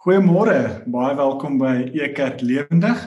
Goeiemôre, 0.00 0.80
baie 0.88 1.12
welkom 1.12 1.58
by 1.60 1.74
Ekerk 1.92 2.38
Lewendig 2.40 3.02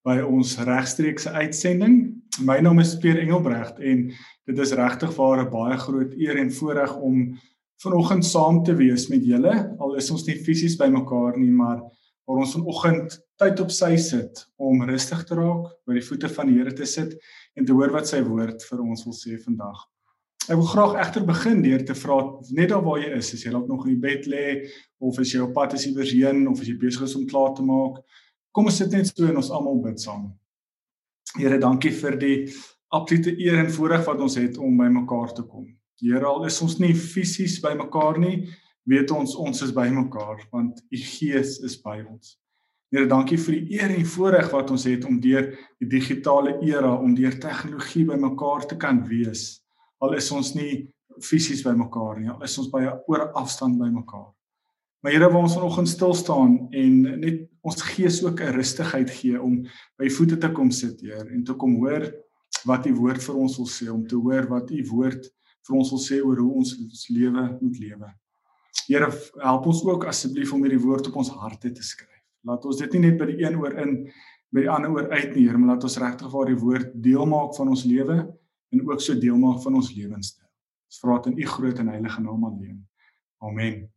by 0.00 0.14
ons 0.24 0.54
regstreekse 0.64 1.28
uitsending. 1.36 1.98
My 2.40 2.56
naam 2.64 2.80
is 2.80 2.94
Pierre 3.02 3.20
Engelbregt 3.20 3.82
en 3.84 4.06
dit 4.48 4.62
is 4.64 4.72
regtig 4.78 5.12
vir 5.12 5.42
'n 5.42 5.50
baie 5.52 5.76
groot 5.76 6.14
eer 6.16 6.40
en 6.40 6.48
voorreg 6.48 6.94
om 6.96 7.36
vanoggend 7.84 8.24
saam 8.24 8.62
te 8.64 8.72
wees 8.72 9.10
met 9.10 9.26
julle. 9.26 9.76
Al 9.78 9.94
is 9.96 10.10
ons 10.10 10.24
nie 10.24 10.38
fisies 10.40 10.78
bymekaar 10.80 11.36
nie, 11.36 11.50
maar 11.50 11.82
waar 12.24 12.40
ons 12.40 12.56
vanoggend 12.56 13.20
tyd 13.36 13.60
op 13.60 13.70
sy 13.70 13.96
sit 13.96 14.46
om 14.56 14.82
rustig 14.88 15.24
te 15.24 15.34
raak, 15.34 15.68
by 15.86 16.00
die 16.00 16.08
voete 16.08 16.28
van 16.28 16.46
die 16.46 16.56
Here 16.56 16.72
te 16.72 16.86
sit 16.86 17.12
en 17.56 17.66
te 17.66 17.72
hoor 17.72 17.92
wat 17.92 18.06
sy 18.06 18.22
woord 18.22 18.64
vir 18.64 18.80
ons 18.80 19.04
wil 19.04 19.12
sê 19.12 19.36
vandag. 19.36 19.84
Ek 20.48 20.56
wil 20.56 20.64
graag 20.64 20.94
egter 20.96 21.24
begin 21.28 21.58
deur 21.60 21.82
te 21.84 21.92
vra 21.92 22.14
net 22.56 22.70
daar 22.72 22.80
waar 22.80 23.02
jy 23.02 23.10
is, 23.18 23.34
as 23.36 23.42
jy 23.44 23.50
dalk 23.52 23.66
nog 23.68 23.82
in 23.84 23.98
die 23.98 24.00
bed 24.00 24.28
lê 24.32 24.44
of 25.04 25.18
as 25.20 25.34
jy 25.34 25.42
op 25.44 25.50
pad 25.52 25.74
is 25.76 25.84
iewers 25.90 26.14
heen 26.16 26.46
of 26.48 26.62
as 26.62 26.70
jy 26.70 26.76
besig 26.80 27.04
is 27.04 27.16
om 27.18 27.26
klaar 27.28 27.50
te 27.52 27.64
maak, 27.66 27.98
kom 28.56 28.70
ons 28.70 28.78
sit 28.80 28.94
net 28.96 29.10
so 29.10 29.28
en 29.28 29.36
ons 29.42 29.50
almal 29.52 29.82
bid 29.84 30.00
saam. 30.00 30.30
Here, 31.34 31.58
dankie 31.60 31.92
vir 31.92 32.16
die 32.16 32.38
absolute 32.96 33.36
eer 33.36 33.60
en 33.60 33.68
voorreg 33.76 34.08
wat 34.08 34.24
ons 34.24 34.38
het 34.40 34.56
om 34.56 34.80
by 34.80 34.88
mekaar 34.96 35.36
te 35.36 35.44
kom. 35.44 35.68
Here, 36.00 36.24
al 36.24 36.48
is 36.48 36.62
ons 36.64 36.78
nie 36.80 36.94
fisies 36.96 37.58
by 37.60 37.74
mekaar 37.76 38.16
nie, 38.16 38.48
weet 38.88 39.12
ons 39.12 39.36
ons 39.36 39.62
is 39.68 39.76
by 39.76 39.90
mekaar 39.92 40.40
want 40.48 40.80
u 40.80 41.04
Gees 41.12 41.58
is 41.60 41.76
by 41.84 42.00
ons. 42.06 42.38
Here, 42.88 43.04
dankie 43.04 43.36
vir 43.36 43.60
die 43.60 43.76
eer 43.82 43.92
en 44.00 44.10
voorreg 44.16 44.48
wat 44.56 44.72
ons 44.72 44.88
het 44.88 45.04
om 45.04 45.20
deur 45.20 45.52
die 45.76 45.92
digitale 45.92 46.56
era 46.64 46.96
om 46.96 47.12
deur 47.12 47.36
tegnologie 47.36 48.08
by 48.08 48.22
mekaar 48.30 48.64
te 48.64 48.80
kan 48.80 49.04
wees 49.12 49.58
al 49.98 50.14
is 50.18 50.30
ons 50.32 50.54
nie 50.54 50.88
fisies 51.24 51.64
by 51.66 51.74
mekaar 51.78 52.18
nie, 52.20 52.30
al 52.30 52.42
is 52.46 52.58
ons 52.58 52.70
by 52.70 52.82
'n 52.86 53.00
oor 53.08 53.32
afstand 53.34 53.78
by 53.78 53.88
mekaar. 53.90 54.32
Maar 55.02 55.12
Here, 55.12 55.30
waar 55.30 55.42
ons 55.46 55.54
vanoggend 55.54 55.88
stil 55.88 56.14
staan 56.14 56.68
en 56.74 57.02
net 57.20 57.44
ons 57.62 57.82
gees 57.94 58.22
ook 58.24 58.40
'n 58.40 58.54
rustigheid 58.54 59.10
gee 59.10 59.42
om 59.42 59.62
by 59.96 60.04
u 60.04 60.10
voete 60.10 60.38
te 60.38 60.50
kom 60.50 60.70
sit, 60.70 61.00
Heer, 61.00 61.30
en 61.30 61.44
te 61.44 61.54
kom 61.54 61.76
hoor 61.76 62.12
wat 62.64 62.86
u 62.86 62.94
woord 62.94 63.22
vir 63.22 63.34
ons 63.34 63.56
wil 63.56 63.66
sê, 63.66 63.90
om 63.92 64.06
te 64.06 64.16
hoor 64.16 64.48
wat 64.48 64.70
u 64.70 64.82
woord 64.90 65.30
vir 65.66 65.76
ons 65.76 65.90
wil 65.90 66.00
sê 66.00 66.24
oor 66.24 66.36
hoe 66.36 66.52
ons 66.52 66.78
ons 66.78 67.08
lewe 67.08 67.58
moet 67.60 67.78
lewe. 67.78 68.08
Here, 68.88 69.10
help 69.42 69.66
ons 69.66 69.84
ook 69.84 70.04
asseblief 70.04 70.52
om 70.52 70.62
hierdie 70.62 70.82
woord 70.82 71.06
op 71.06 71.16
ons 71.16 71.30
harte 71.30 71.70
te 71.70 71.82
skryf. 71.82 72.22
Laat 72.44 72.64
ons 72.64 72.76
dit 72.76 72.92
nie 72.92 73.10
net 73.10 73.18
by 73.18 73.26
die 73.26 73.44
een 73.44 73.56
oor 73.56 73.78
in 73.78 74.10
by 74.50 74.60
die 74.60 74.70
ander 74.70 74.90
oor 74.90 75.10
uit 75.10 75.34
nie, 75.36 75.46
Here, 75.46 75.58
maar 75.58 75.76
laat 75.76 75.84
ons 75.84 75.98
regtig 75.98 76.32
waar 76.32 76.46
die 76.46 76.58
woord 76.58 76.90
deel 76.94 77.26
maak 77.26 77.54
van 77.54 77.68
ons 77.68 77.84
lewe 77.84 78.34
en 78.70 78.90
ook 78.90 79.00
so 79.00 79.18
deel 79.18 79.36
maak 79.36 79.62
van 79.62 79.74
ons 79.74 79.92
lewenstyl. 79.94 80.48
Ons 80.88 81.00
vra 81.02 81.18
dit 81.18 81.32
in 81.32 81.38
u 81.38 81.46
groot 81.46 81.78
en 81.78 81.88
heilige 81.88 82.20
naam 82.20 82.44
alleen. 82.44 82.78
Amen. 83.38 83.88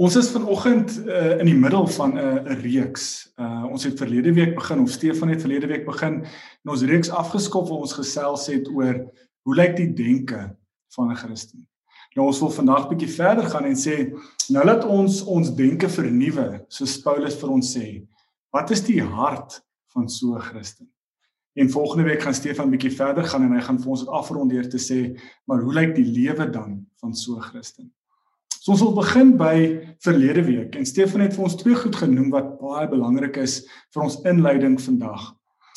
Ons 0.00 0.16
is 0.16 0.30
vanoggend 0.32 0.94
uh, 1.04 1.38
in 1.38 1.46
die 1.46 1.58
middel 1.58 1.86
van 1.86 2.14
'n 2.14 2.18
uh, 2.18 2.60
reeks. 2.62 3.32
Uh, 3.36 3.64
ons 3.70 3.84
het 3.84 3.98
verlede 3.98 4.32
week 4.32 4.54
begin 4.54 4.80
of 4.80 4.90
Stefan 4.90 5.28
het 5.28 5.40
verlede 5.40 5.66
week 5.66 5.84
begin 5.84 6.24
en 6.24 6.70
ons 6.70 6.82
reeks 6.82 7.10
afgeskop 7.10 7.68
waar 7.68 7.84
ons 7.84 7.92
gesels 7.92 8.46
het 8.46 8.68
oor 8.68 9.04
hoe 9.42 9.54
lyk 9.54 9.76
die 9.76 9.92
denke 9.92 10.56
van 10.96 11.10
'n 11.10 11.16
Christen. 11.16 11.68
Nou 12.14 12.26
ons 12.26 12.40
wil 12.40 12.50
vandag 12.50 12.88
bietjie 12.88 13.08
verder 13.08 13.44
gaan 13.44 13.64
en 13.64 13.76
sê 13.76 14.12
nou 14.48 14.64
laat 14.64 14.84
ons 14.84 15.22
ons 15.22 15.54
denke 15.56 15.88
vernuwe 15.88 16.64
soos 16.68 17.00
Paulus 17.00 17.36
vir 17.36 17.50
ons 17.50 17.76
sê. 17.76 18.02
Wat 18.50 18.70
is 18.70 18.84
die 18.84 19.02
hart 19.02 19.60
van 19.92 20.08
so 20.08 20.34
'n 20.34 20.40
Christen? 20.40 20.88
En 21.54 21.70
volgende 21.70 22.04
week 22.04 22.22
gaan 22.22 22.34
Stefan 22.34 22.70
bietjie 22.72 22.94
verder 22.96 23.24
gaan 23.28 23.42
en 23.44 23.52
hy 23.52 23.60
gaan 23.60 23.80
vir 23.80 23.90
ons 23.92 24.04
dit 24.04 24.12
afrond 24.16 24.50
deur 24.50 24.68
te 24.72 24.78
sê, 24.80 25.00
maar 25.44 25.60
hoe 25.60 25.74
lyk 25.76 25.90
die 25.98 26.06
lewe 26.08 26.46
dan 26.50 26.78
van 27.02 27.14
so 27.14 27.36
'n 27.36 27.42
Christen? 27.50 27.92
So 28.62 28.72
ons 28.72 28.80
wil 28.80 28.94
begin 28.94 29.36
by 29.36 29.56
verlede 29.98 30.44
week 30.46 30.76
en 30.76 30.86
Stefan 30.86 31.20
het 31.20 31.34
vir 31.34 31.44
ons 31.44 31.56
twee 31.56 31.74
goed 31.74 31.96
genoem 31.96 32.30
wat 32.30 32.58
baie 32.60 32.88
belangrik 32.88 33.36
is 33.36 33.66
vir 33.92 34.02
ons 34.02 34.20
inleiding 34.24 34.80
vandag. 34.80 35.34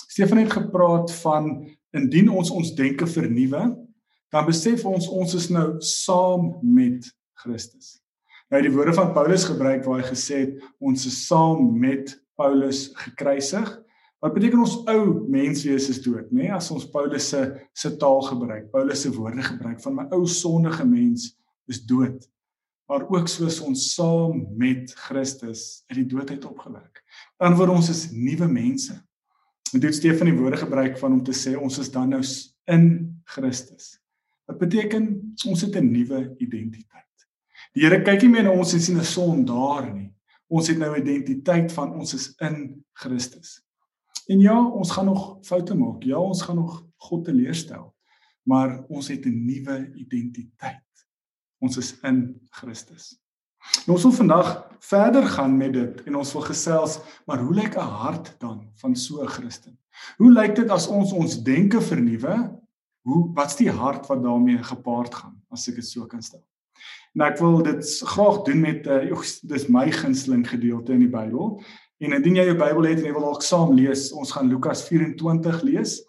Stefan 0.08 0.38
het 0.38 0.54
gepraat 0.54 1.12
van 1.12 1.68
indien 1.92 2.30
ons 2.30 2.52
ons 2.52 2.76
denke 2.76 3.08
vernuwe, 3.08 3.76
dan 4.32 4.46
besef 4.46 4.86
ons 4.86 5.08
ons 5.08 5.34
is 5.34 5.50
nou 5.50 5.76
saam 5.80 6.56
met 6.62 7.04
Christus. 7.34 8.00
Nou 8.52 8.62
die 8.62 8.72
woorde 8.72 8.94
van 8.94 9.14
Paulus 9.14 9.44
gebruik 9.44 9.84
waar 9.84 10.00
hy 10.00 10.08
gesê 10.08 10.40
het 10.46 10.64
ons 10.80 11.06
is 11.06 11.28
saam 11.28 11.80
met 11.80 12.14
Paulus 12.36 12.92
gekruisig 12.94 13.85
Wat 14.26 14.34
beteken 14.34 14.64
ons 14.64 14.80
ou 14.90 15.02
menswees 15.30 15.86
is 15.92 16.00
dood, 16.02 16.32
nê? 16.34 16.48
Nee? 16.48 16.54
As 16.56 16.72
ons 16.74 16.88
Paulus 16.90 17.28
se 17.30 17.42
se 17.78 17.92
taal 18.02 18.24
gebruik, 18.26 18.72
Paulus 18.74 19.04
se 19.06 19.12
woorde 19.14 19.44
gebruik 19.46 19.78
van 19.84 19.94
my 20.00 20.06
ou 20.18 20.24
sondige 20.26 20.86
mens 20.90 21.28
is 21.70 21.84
dood. 21.86 22.24
Maar 22.90 23.06
ook 23.06 23.30
soos 23.30 23.60
ons 23.62 23.84
saam 23.94 24.40
met 24.58 24.90
Christus 25.06 25.84
uit 25.92 26.00
die 26.00 26.08
dood 26.10 26.32
uit 26.34 26.48
opgewek. 26.50 27.04
Dan 27.38 27.54
word 27.60 27.76
ons 27.76 27.90
is 27.94 28.08
nuwe 28.14 28.48
mense. 28.50 28.96
En 29.74 29.84
dit 29.84 29.94
Stefan 29.94 30.32
die 30.32 30.38
woorde 30.40 30.58
gebruik 30.64 30.98
van 30.98 31.20
om 31.20 31.22
te 31.26 31.36
sê 31.38 31.54
ons 31.54 31.78
is 31.82 31.94
dan 31.94 32.16
nou 32.16 32.24
in 32.74 32.88
Christus. 33.30 34.00
Wat 34.50 34.58
beteken 34.58 35.36
ons 35.46 35.62
het 35.62 35.78
'n 35.78 35.92
nuwe 35.92 36.34
identiteit. 36.38 37.28
Die 37.78 37.86
Here 37.86 38.02
kyk 38.02 38.22
nie 38.22 38.32
meer 38.32 38.50
na 38.50 38.58
ons 38.58 38.74
en 38.74 38.82
sien 38.82 38.98
'n 38.98 39.06
sondaar 39.06 39.94
nie. 39.94 40.10
Ons 40.50 40.68
het 40.68 40.78
nou 40.78 40.96
'n 40.96 41.02
identiteit 41.02 41.72
van 41.72 41.94
ons 41.94 42.14
is 42.14 42.34
in 42.42 42.84
Christus. 42.94 43.65
En 44.26 44.40
ja, 44.40 44.58
ons 44.70 44.92
gaan 44.92 45.06
nog 45.06 45.38
foute 45.46 45.76
maak. 45.76 46.04
Ja, 46.04 46.20
ons 46.20 46.42
gaan 46.42 46.56
nog 46.56 46.86
God 46.96 47.26
teleurstel. 47.26 47.94
Maar 48.44 48.84
ons 48.88 49.08
het 49.08 49.26
'n 49.26 49.46
nuwe 49.46 49.92
identiteit. 49.94 50.84
Ons 51.60 51.78
is 51.78 52.00
in 52.00 52.42
Christus. 52.50 53.26
Nou 53.86 53.98
ons 53.98 54.04
wil 54.04 54.12
vandag 54.12 54.50
verder 54.80 55.26
gaan 55.26 55.58
met 55.58 55.74
dit 55.74 56.04
en 56.04 56.16
ons 56.16 56.34
wil 56.34 56.42
gesels, 56.42 57.00
maar 57.26 57.40
hoe 57.42 57.54
lyk 57.54 57.76
'n 57.76 57.90
hart 58.02 58.36
dan 58.40 58.70
van 58.76 58.96
so 58.96 59.22
'n 59.22 59.28
Christen? 59.28 59.80
Hoe 60.18 60.32
lyk 60.32 60.56
dit 60.56 60.70
as 60.70 60.88
ons 60.88 61.12
ons 61.12 61.44
denke 61.44 61.82
vernuwe? 61.82 62.62
Hoe 63.02 63.34
wat's 63.34 63.56
die 63.56 63.72
hart 63.72 64.08
wat 64.08 64.24
daarmee 64.24 64.64
gepaard 64.64 65.16
gaan, 65.16 65.42
as 65.50 65.68
ek 65.68 65.76
dit 65.76 65.88
so 65.88 66.06
kan 66.06 66.22
stel? 66.22 66.46
Nou 67.14 67.32
ek 67.32 67.40
wil 67.40 67.62
dit 67.64 68.02
graag 68.04 68.42
doen 68.44 68.60
met 68.60 68.88
uh, 68.88 69.22
dis 69.42 69.68
my 69.68 69.92
gunsteling 69.92 70.48
gedeelte 70.48 70.94
in 70.94 71.00
die 71.00 71.12
Bybel 71.12 71.62
En 72.04 72.12
indien 72.12 72.36
jy 72.36 72.44
jou 72.50 72.58
Bybel 72.60 72.90
het 72.90 73.00
en 73.00 73.08
jy 73.08 73.14
wil 73.16 73.30
dalk 73.30 73.44
saam 73.46 73.72
lees, 73.76 74.10
ons 74.12 74.32
gaan 74.36 74.50
Lukas 74.52 74.84
24 74.90 75.62
lees 75.64 76.02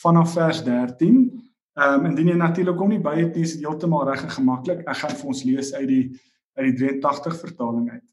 vanaf 0.00 0.32
vers 0.32 0.62
13. 0.64 1.18
Ehm 1.76 1.98
um, 1.98 2.06
indien 2.08 2.30
jy 2.32 2.36
natuurlik 2.40 2.78
hom 2.80 2.94
nie 2.94 3.02
by 3.04 3.12
het 3.18 3.34
nie, 3.36 3.44
is 3.44 3.56
dit 3.56 3.66
heeltemal 3.66 4.06
reg 4.08 4.22
en 4.24 4.32
gemaklik. 4.32 4.80
Ek 4.88 5.02
gaan 5.02 5.16
vir 5.18 5.32
ons 5.34 5.42
lees 5.44 5.72
uit 5.74 5.88
die 5.90 6.04
uit 6.56 6.70
die 6.70 6.76
83 6.86 7.36
vertaling 7.36 7.90
uit. 7.92 8.06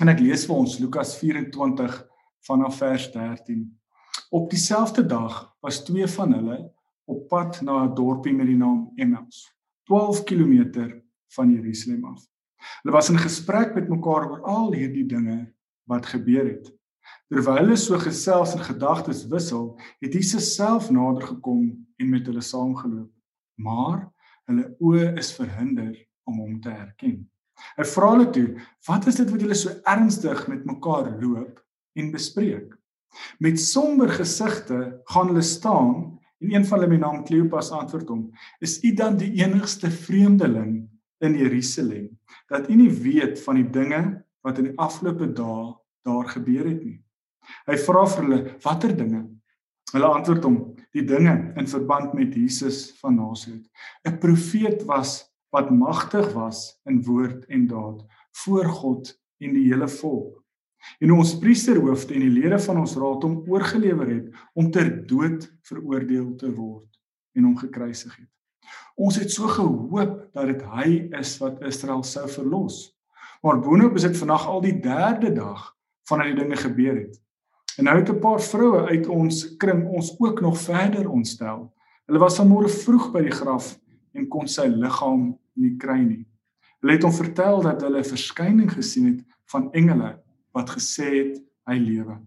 En 0.00 0.08
ek 0.08 0.22
lees 0.24 0.46
vir 0.48 0.56
ons 0.56 0.78
Lukas 0.80 1.12
24 1.20 1.98
vanaf 2.48 2.78
vers 2.80 3.10
13. 3.12 3.66
Op 4.32 4.48
dieselfde 4.50 5.04
dag 5.04 5.36
was 5.60 5.82
twee 5.84 6.08
van 6.14 6.32
hulle 6.32 6.58
op 7.08 7.28
pad 7.28 7.60
na 7.60 7.84
'n 7.84 7.94
dorpie 7.94 8.32
met 8.32 8.46
die 8.46 8.56
naam 8.56 8.92
Emmaus, 8.96 9.52
12 9.84 10.24
km 10.24 10.88
van 11.36 11.52
Jerusalem 11.52 12.04
af. 12.04 12.24
Hulle 12.82 12.94
was 12.94 13.10
in 13.10 13.18
gesprek 13.18 13.74
met 13.74 13.88
mekaar 13.88 14.30
oor 14.30 14.42
al 14.42 14.72
hierdie 14.72 15.06
dinge 15.06 15.54
wat 15.88 16.06
gebeur 16.06 16.46
het. 16.46 16.68
Terwyl 17.28 17.62
hulle 17.62 17.76
so 17.76 17.98
gesels 18.00 18.54
en 18.56 18.64
gedagtes 18.64 19.24
wissel, 19.32 19.72
het 20.00 20.14
Jesus 20.16 20.54
self 20.54 20.90
nader 20.92 21.26
gekom 21.32 21.70
en 22.00 22.10
met 22.12 22.26
hulle 22.28 22.44
saamgeloop. 22.44 23.10
Maar 23.60 24.06
hulle 24.48 24.68
oë 24.80 25.10
is 25.20 25.32
verhinder 25.36 25.92
om 26.28 26.40
hom 26.40 26.56
te 26.64 26.72
herken. 26.72 27.22
Hy 27.76 27.86
vra 27.90 28.12
hulle 28.14 28.28
toe: 28.32 28.48
"Wat 28.86 29.08
is 29.10 29.18
dit 29.20 29.30
wat 29.32 29.42
julle 29.42 29.56
so 29.58 29.72
ernstig 29.84 30.46
met 30.48 30.68
mekaar 30.68 31.10
loop 31.20 31.58
en 31.98 32.12
bespreek?" 32.12 32.76
Met 33.40 33.60
somber 33.60 34.12
gesigte 34.12 35.00
gaan 35.10 35.32
hulle 35.32 35.42
staan 35.42 36.18
en 36.38 36.54
een 36.54 36.64
van 36.64 36.78
hulle 36.78 36.90
met 36.92 37.00
naam 37.00 37.24
Kleopas 37.24 37.72
antwoord 37.74 38.08
hom: 38.08 38.30
"Is 38.60 38.78
u 38.84 38.94
dan 38.94 39.16
die 39.16 39.32
enigste 39.42 39.90
vreemdeling 39.90 40.88
in 41.18 41.34
Jerusalem 41.34 42.18
dat 42.48 42.70
u 42.70 42.74
nie 42.74 42.90
weet 42.90 43.40
van 43.42 43.54
die 43.54 43.70
dinge 43.70 44.24
wat 44.40 44.58
in 44.58 44.70
die 44.70 44.78
afgelope 44.78 45.32
dae 45.32 45.74
daar 46.06 46.28
gebeur 46.28 46.66
het 46.68 46.82
nie. 46.84 46.98
Hy 47.68 47.76
vra 47.80 48.04
vir 48.06 48.24
hulle 48.24 48.40
watter 48.64 48.94
dinge. 48.96 49.22
Hulle 49.92 50.10
antwoord 50.18 50.44
hom 50.44 50.58
die 50.96 51.04
dinge 51.08 51.34
in 51.56 51.68
verband 51.68 52.14
met 52.16 52.34
Jesus 52.36 52.92
van 53.00 53.16
Nasaret. 53.16 53.64
'n 54.04 54.18
Profeet 54.20 54.84
was 54.84 55.24
wat 55.50 55.70
magtig 55.70 56.32
was 56.32 56.80
in 56.84 57.02
woord 57.04 57.46
en 57.48 57.66
daad 57.66 58.04
voor 58.44 58.64
God 58.64 59.14
en 59.40 59.54
die 59.54 59.68
hele 59.70 59.88
volk. 59.88 60.44
En 61.00 61.12
ons 61.12 61.38
priesterhoofde 61.38 62.14
en 62.14 62.20
die 62.20 62.34
lede 62.40 62.58
van 62.58 62.78
ons 62.78 62.96
raad 62.96 63.24
hom 63.26 63.40
oorgelewer 63.50 64.08
het 64.08 64.28
om 64.54 64.70
ter 64.70 64.90
dood 65.06 65.48
veroordeel 65.62 66.34
te 66.36 66.50
word 66.54 66.86
en 67.34 67.48
hom 67.48 67.56
gekruisig 67.56 68.14
het. 68.16 68.30
Ons 68.98 69.16
het 69.16 69.32
so 69.32 69.48
gehoop 69.48 70.28
dat 70.34 70.46
dit 70.46 70.62
hy 70.74 70.88
is 71.18 71.36
wat 71.42 71.62
Israel 71.66 72.02
sou 72.04 72.26
verlos. 72.28 72.92
Maar 73.42 73.60
boonop 73.62 73.96
is 73.96 74.06
dit 74.08 74.18
vandag 74.18 74.46
al 74.50 74.60
die 74.64 74.76
derde 74.82 75.32
dag 75.32 75.77
vandat 76.08 76.32
die 76.32 76.38
dinge 76.42 76.56
gebeur 76.56 76.96
het. 76.96 77.18
En 77.78 77.84
nou 77.84 77.96
het 77.98 78.08
'n 78.10 78.18
paar 78.18 78.40
vroue 78.40 78.86
uit 78.88 79.06
ons 79.06 79.56
kring 79.56 79.86
ons 79.88 80.14
ook 80.18 80.40
nog 80.40 80.58
verder 80.58 81.10
ontstel. 81.10 81.72
Hulle 82.06 82.18
was 82.18 82.40
vanmôre 82.40 82.68
vroeg 82.68 83.12
by 83.12 83.22
die 83.22 83.36
graf 83.40 83.78
en 84.12 84.28
kon 84.28 84.48
sy 84.48 84.66
liggaam 84.66 85.38
nie 85.54 85.76
kry 85.76 85.98
nie. 85.98 86.26
Hulle 86.80 86.92
het 86.92 87.02
hom 87.02 87.12
vertel 87.12 87.62
dat 87.62 87.80
hulle 87.80 87.98
'n 87.98 88.04
verskyning 88.14 88.72
gesien 88.72 89.06
het 89.06 89.24
van 89.44 89.72
engele 89.72 90.18
wat 90.52 90.70
gesê 90.70 91.08
het 91.14 91.42
hy 91.66 91.78
lewe. 91.78 92.18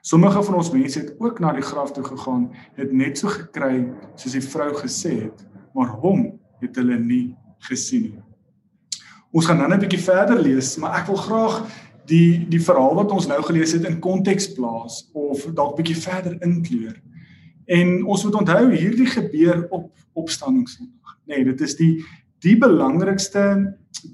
Sommige 0.00 0.42
van 0.42 0.54
ons 0.54 0.70
mense 0.70 0.98
het 0.98 1.14
ook 1.18 1.38
na 1.38 1.52
die 1.52 1.62
graf 1.62 1.92
toe 1.92 2.04
gegaan, 2.04 2.50
het 2.74 2.92
net 2.92 3.18
so 3.18 3.28
gekry 3.28 3.88
soos 4.14 4.32
die 4.32 4.44
vrou 4.44 4.74
gesê 4.74 5.22
het, 5.22 5.46
maar 5.74 5.88
hom 5.88 6.40
het 6.60 6.76
hulle 6.76 6.98
nie 6.98 7.36
gesien 7.58 8.02
nie. 8.02 8.22
Ons 9.32 9.46
gaan 9.46 9.58
nou 9.58 9.68
'n 9.68 9.80
bietjie 9.80 10.00
verder 10.00 10.40
lees, 10.40 10.76
maar 10.76 11.00
ek 11.00 11.06
wil 11.06 11.16
graag 11.16 11.66
die 12.08 12.46
die 12.48 12.62
verhaal 12.62 12.96
wat 12.98 13.12
ons 13.14 13.28
nou 13.28 13.38
gelees 13.44 13.74
het 13.76 13.86
in 13.88 14.00
konteks 14.04 14.52
plaas 14.56 15.02
of 15.12 15.44
dalk 15.56 15.76
bietjie 15.78 15.98
verder 16.00 16.38
inkleur. 16.44 16.96
En 17.68 18.04
ons 18.08 18.24
moet 18.24 18.38
onthou 18.40 18.62
hierdie 18.72 19.08
gebeur 19.12 19.66
op 19.76 19.90
opstanningssondag. 20.16 21.18
Nee, 21.28 21.44
dit 21.44 21.60
is 21.60 21.76
die 21.76 21.92
die 22.44 22.54
belangrikste 22.56 23.42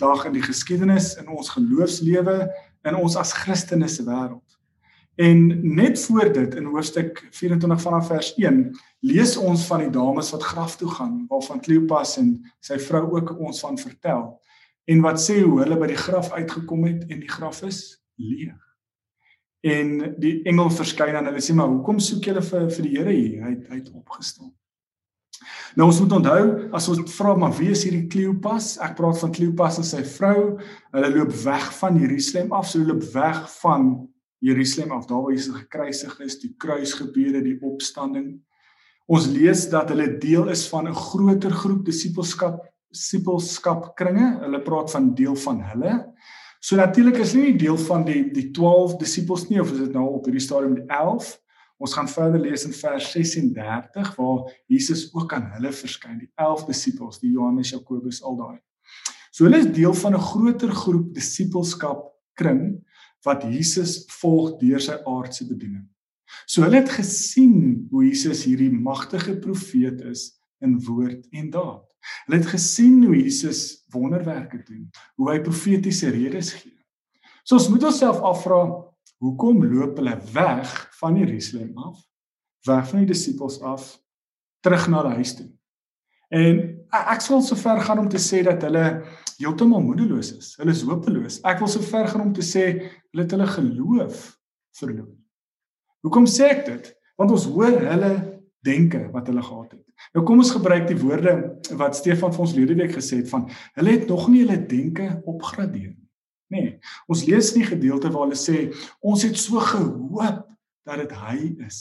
dag 0.00 0.24
in 0.24 0.32
die 0.32 0.42
geskiedenis 0.42 1.12
in 1.20 1.28
ons 1.28 1.52
geloofslewe 1.52 2.48
in 2.88 2.96
ons 2.96 3.16
as 3.20 3.34
Christene 3.36 3.88
se 3.88 4.04
wêreld. 4.06 4.40
En 5.20 5.42
net 5.76 6.00
voor 6.06 6.32
dit 6.32 6.54
in 6.58 6.64
hoofstuk 6.72 7.20
24 7.30 7.80
vanaf 7.80 8.08
vers 8.10 8.32
1 8.40 8.64
lees 9.06 9.36
ons 9.36 9.66
van 9.68 9.84
die 9.84 9.92
dames 9.92 10.32
wat 10.34 10.42
graf 10.42 10.76
toe 10.80 10.88
gaan 10.90 11.20
waarvan 11.28 11.60
Kleopas 11.62 12.16
en 12.18 12.32
sy 12.64 12.80
vrou 12.82 13.04
ook 13.12 13.36
ons 13.38 13.60
van 13.62 13.78
vertel 13.78 14.32
en 14.84 15.00
wat 15.04 15.20
sê 15.20 15.40
hoe 15.40 15.62
hulle 15.62 15.78
by 15.80 15.88
die 15.90 16.00
graf 16.00 16.32
uitgekom 16.32 16.84
het 16.88 17.06
en 17.08 17.22
die 17.22 17.30
graf 17.30 17.62
is 17.66 17.80
leeg. 18.20 18.58
En 19.64 19.94
die 20.20 20.42
engel 20.44 20.68
verskyn 20.76 21.16
aan 21.16 21.30
hulle 21.30 21.40
sê 21.40 21.56
maar 21.56 21.70
hoekom 21.72 22.00
soek 22.02 22.28
julle 22.28 22.42
vir 22.44 22.68
vir 22.68 22.86
die 22.86 22.92
Here 22.98 23.14
hier? 23.16 23.40
Hy 23.46 23.54
hy 23.70 23.78
het 23.80 23.90
opgestaan. 23.94 24.52
Nou 25.74 25.88
ons 25.88 26.00
moet 26.04 26.12
onthou 26.18 26.42
as 26.76 26.88
ons 26.92 27.14
vra 27.16 27.32
maar 27.38 27.54
wie 27.56 27.70
is 27.72 27.84
hierdie 27.86 28.06
Kleopas? 28.12 28.74
Ek 28.84 28.96
praat 28.98 29.18
van 29.22 29.32
Kleopas 29.34 29.80
en 29.80 29.88
sy 29.88 30.02
vrou. 30.06 30.58
Hulle 30.94 31.12
loop 31.16 31.32
weg 31.44 31.70
van 31.80 31.96
Jerusalem 32.00 32.52
af. 32.52 32.68
So 32.68 32.82
hulle 32.82 32.92
loop 32.92 33.08
weg 33.14 33.40
van 33.62 33.88
Jerusalem 34.44 34.92
af 34.92 35.08
daar 35.08 35.24
waar 35.24 35.32
Jesus 35.32 35.56
gekruisig 35.56 36.18
is, 36.20 36.36
die 36.42 36.52
kruisgebeure, 36.60 37.40
die 37.42 37.56
opstanding. 37.64 38.34
Ons 39.08 39.30
lees 39.32 39.64
dat 39.72 39.88
hulle 39.92 40.10
deel 40.20 40.50
is 40.52 40.66
van 40.68 40.88
'n 40.88 40.94
groter 40.94 41.52
groep 41.52 41.84
disippelskap 41.84 42.60
disipelskap 42.94 43.92
kringe. 43.98 44.30
Hulle 44.42 44.62
praat 44.64 44.92
van 44.94 45.12
deel 45.18 45.36
van 45.44 45.60
hulle. 45.72 45.94
So 46.64 46.78
natuurlik 46.80 47.18
is 47.20 47.34
nie 47.36 47.52
deel 47.60 47.76
van 47.90 48.06
die 48.06 48.22
die 48.32 48.48
12 48.56 48.96
disippels 49.02 49.48
nie 49.50 49.60
of 49.60 49.72
is 49.74 49.82
dit 49.82 49.92
nou 49.92 50.06
op 50.16 50.24
hierdie 50.24 50.42
stadium 50.42 50.78
die 50.78 50.86
11? 50.88 51.34
Ons 51.82 51.96
gaan 51.98 52.08
verder 52.08 52.40
lees 52.40 52.64
in 52.64 52.72
vers 52.72 53.10
36 53.12 54.14
waar 54.16 54.46
Jesus 54.70 55.08
ook 55.12 55.34
aan 55.36 55.50
hulle 55.56 55.72
verskyn, 55.74 56.22
die 56.22 56.30
11 56.40 56.64
disippels, 56.70 57.20
die 57.20 57.34
Johannes, 57.34 57.74
Jakobus, 57.74 58.22
al 58.24 58.38
daai. 58.38 58.58
So 59.34 59.44
hulle 59.44 59.60
is 59.60 59.72
deel 59.74 59.92
van 59.98 60.14
'n 60.14 60.26
groter 60.30 60.72
groep 60.72 61.12
disipelskap 61.14 62.06
kring 62.38 62.80
wat 63.26 63.42
Jesus 63.42 64.04
volg 64.20 64.58
deur 64.60 64.80
sy 64.80 64.96
aardse 65.04 65.44
bediening. 65.48 65.88
So 66.46 66.62
hulle 66.62 66.80
het 66.80 66.92
gesien 66.96 67.88
hoe 67.90 68.04
Jesus 68.06 68.44
hierdie 68.44 68.72
magtige 68.72 69.36
profeet 69.36 70.00
is 70.00 70.32
in 70.60 70.78
woord 70.86 71.26
en 71.32 71.50
daad. 71.50 71.84
Hulle 72.26 72.40
het 72.40 72.50
gesien 72.52 73.04
hoe 73.04 73.16
Jesus 73.16 73.84
wonderwerke 73.92 74.62
doen, 74.66 74.88
hoe 75.14 75.30
hy 75.30 75.40
profetiese 75.44 76.10
redes 76.10 76.52
gee. 76.58 76.76
So 77.44 77.58
ons 77.58 77.68
moet 77.68 77.84
onsself 77.84 78.22
afvra, 78.24 78.60
hoekom 79.22 79.64
loop 79.64 79.98
hulle 80.00 80.16
weg 80.32 80.72
van 81.00 81.18
Jerusalem 81.20 81.76
af? 81.78 82.00
Weg 82.64 82.88
van 82.88 83.04
die 83.04 83.12
disippels 83.12 83.60
af 83.60 83.92
terug 84.64 84.88
na 84.88 85.02
die 85.04 85.18
huis 85.20 85.34
toe. 85.36 85.50
En 86.34 86.60
ek 86.94 87.20
sal 87.22 87.42
sover 87.44 87.82
gaan 87.84 88.00
om 88.00 88.08
te 88.10 88.20
sê 88.22 88.40
dat 88.46 88.62
hulle 88.64 88.84
heeltemal 89.36 89.82
moedeloos 89.84 90.32
is. 90.38 90.54
Hulle 90.58 90.72
is 90.72 90.82
hopeloos. 90.88 91.40
Ek 91.46 91.60
wil 91.60 91.70
sover 91.70 92.08
gaan 92.10 92.24
om 92.24 92.32
te 92.34 92.44
sê 92.44 92.64
hulle 92.72 93.26
het 93.26 93.34
hulle 93.36 93.48
geloof 93.50 94.22
verloor. 94.80 95.12
Hoekom 96.04 96.26
sê 96.28 96.48
ek 96.56 96.64
dit? 96.68 96.88
Want 97.20 97.34
ons 97.36 97.46
hoor 97.52 97.76
hulle 97.84 98.12
denke 98.64 99.08
wat 99.12 99.28
hulle 99.30 99.42
gehad 99.42 99.74
het. 99.76 100.08
Nou 100.14 100.24
kom 100.26 100.40
ons 100.42 100.52
gebruik 100.54 100.86
die 100.88 100.98
woorde 100.98 101.34
wat 101.78 101.96
Stefan 101.96 102.32
vir 102.34 102.44
ons 102.44 102.54
lede 102.56 102.76
week 102.78 102.94
gesê 102.96 103.20
het 103.22 103.30
van 103.32 103.46
hulle 103.78 103.96
het 103.96 104.08
nog 104.10 104.26
nie 104.32 104.44
hulle 104.44 104.58
denke 104.70 105.08
opgradeer 105.24 105.92
nie. 105.92 106.08
Nee, 106.52 106.70
ons 107.10 107.24
lees 107.26 107.52
nie 107.56 107.64
gedeelte 107.66 108.10
waar 108.12 108.26
hulle 108.26 108.38
sê 108.38 108.68
ons 109.02 109.24
het 109.26 109.36
so 109.40 109.60
gehoop 109.64 110.44
dat 110.84 111.00
dit 111.00 111.14
hy 111.24 111.38
is 111.66 111.78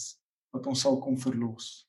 wat 0.53 0.67
ons 0.69 0.83
sal 0.85 0.99
kom 1.03 1.17
verlos. 1.19 1.85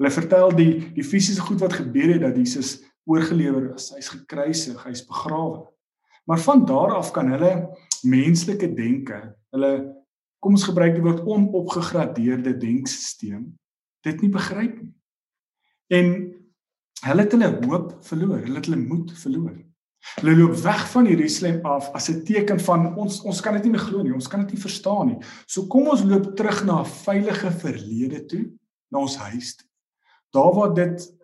Hulle 0.00 0.12
vertel 0.12 0.52
die 0.56 0.70
die 0.96 1.06
fisiese 1.06 1.44
goed 1.44 1.62
wat 1.64 1.76
gebeur 1.76 2.14
het 2.14 2.24
dat 2.24 2.38
Jesus 2.38 2.78
oorgelewer 3.06 3.72
is, 3.76 3.92
hy's 3.94 4.10
gekruisig, 4.10 4.80
hy's 4.82 5.04
begrawe. 5.06 5.66
Maar 6.26 6.40
van 6.42 6.64
daar 6.66 6.96
af 6.96 7.12
kan 7.14 7.30
hulle 7.30 7.52
menslike 8.02 8.72
denke, 8.74 9.20
hulle 9.54 9.70
kom 10.42 10.56
ons 10.58 10.66
gebruik 10.66 10.96
die 10.96 11.04
woord 11.04 11.22
onopgegradeerde 11.22 12.56
denkstelsel 12.58 13.46
dit 14.06 14.24
nie 14.24 14.32
begryp 14.32 14.76
nie. 14.80 14.92
En 15.86 16.12
hulle 17.06 17.24
het 17.24 17.34
hulle 17.34 17.52
hoop 17.66 17.94
verloor, 18.06 18.42
hulle 18.42 18.60
het 18.60 18.68
hulle 18.70 18.82
moed 18.82 19.12
verloor. 19.20 19.56
Hulle 20.14 20.34
loop 20.38 20.54
weg 20.62 20.84
van 20.92 21.08
Jerusalem 21.10 21.64
af 21.66 21.90
as 21.98 22.08
'n 22.10 22.22
teken 22.24 22.60
van 22.60 22.94
ons 22.96 23.20
ons 23.22 23.40
kan 23.40 23.54
dit 23.54 23.62
nie 23.64 23.72
meer 23.74 23.86
glo 23.88 24.02
nie, 24.02 24.14
ons 24.14 24.28
kan 24.28 24.40
dit 24.40 24.52
nie 24.52 24.62
verstaan 24.62 25.06
nie. 25.06 25.18
So 25.46 25.66
kom 25.66 25.88
ons 25.88 26.02
loop 26.02 26.36
terug 26.36 26.64
na 26.64 26.80
'n 26.80 26.86
veilige 26.86 27.50
verlede 27.50 28.24
toe, 28.26 28.52
na 28.90 28.98
ons 28.98 29.16
huis 29.16 29.56
toe. 29.56 29.68
Daar 30.30 30.54
waar 30.54 30.74
dit 30.74 31.14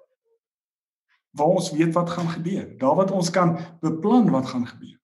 waar 1.31 1.46
ons 1.46 1.70
weet 1.70 1.93
wat 1.94 2.11
gaan 2.11 2.29
gebeur, 2.29 2.79
daar 2.79 2.94
wat 2.94 3.11
ons 3.11 3.31
kan 3.31 3.58
beplan 3.81 4.31
wat 4.31 4.46
gaan 4.46 4.67
gebeur. 4.67 5.00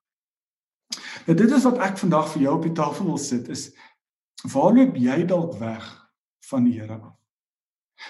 Nou 1.27 1.37
dit 1.37 1.51
is 1.51 1.65
wat 1.65 1.79
ek 1.79 1.99
vandag 1.99 2.29
vir 2.33 2.43
jou 2.43 2.57
op 2.57 2.63
die 2.63 2.73
tafel 2.73 3.05
wil 3.05 3.19
sit 3.19 3.49
is 3.49 3.71
waar 4.53 4.75
loop 4.75 4.97
jy 4.97 5.25
dalk 5.27 5.59
weg 5.59 6.11
van 6.51 6.65
die 6.65 6.81
Here 6.81 7.01
af? 7.01 7.18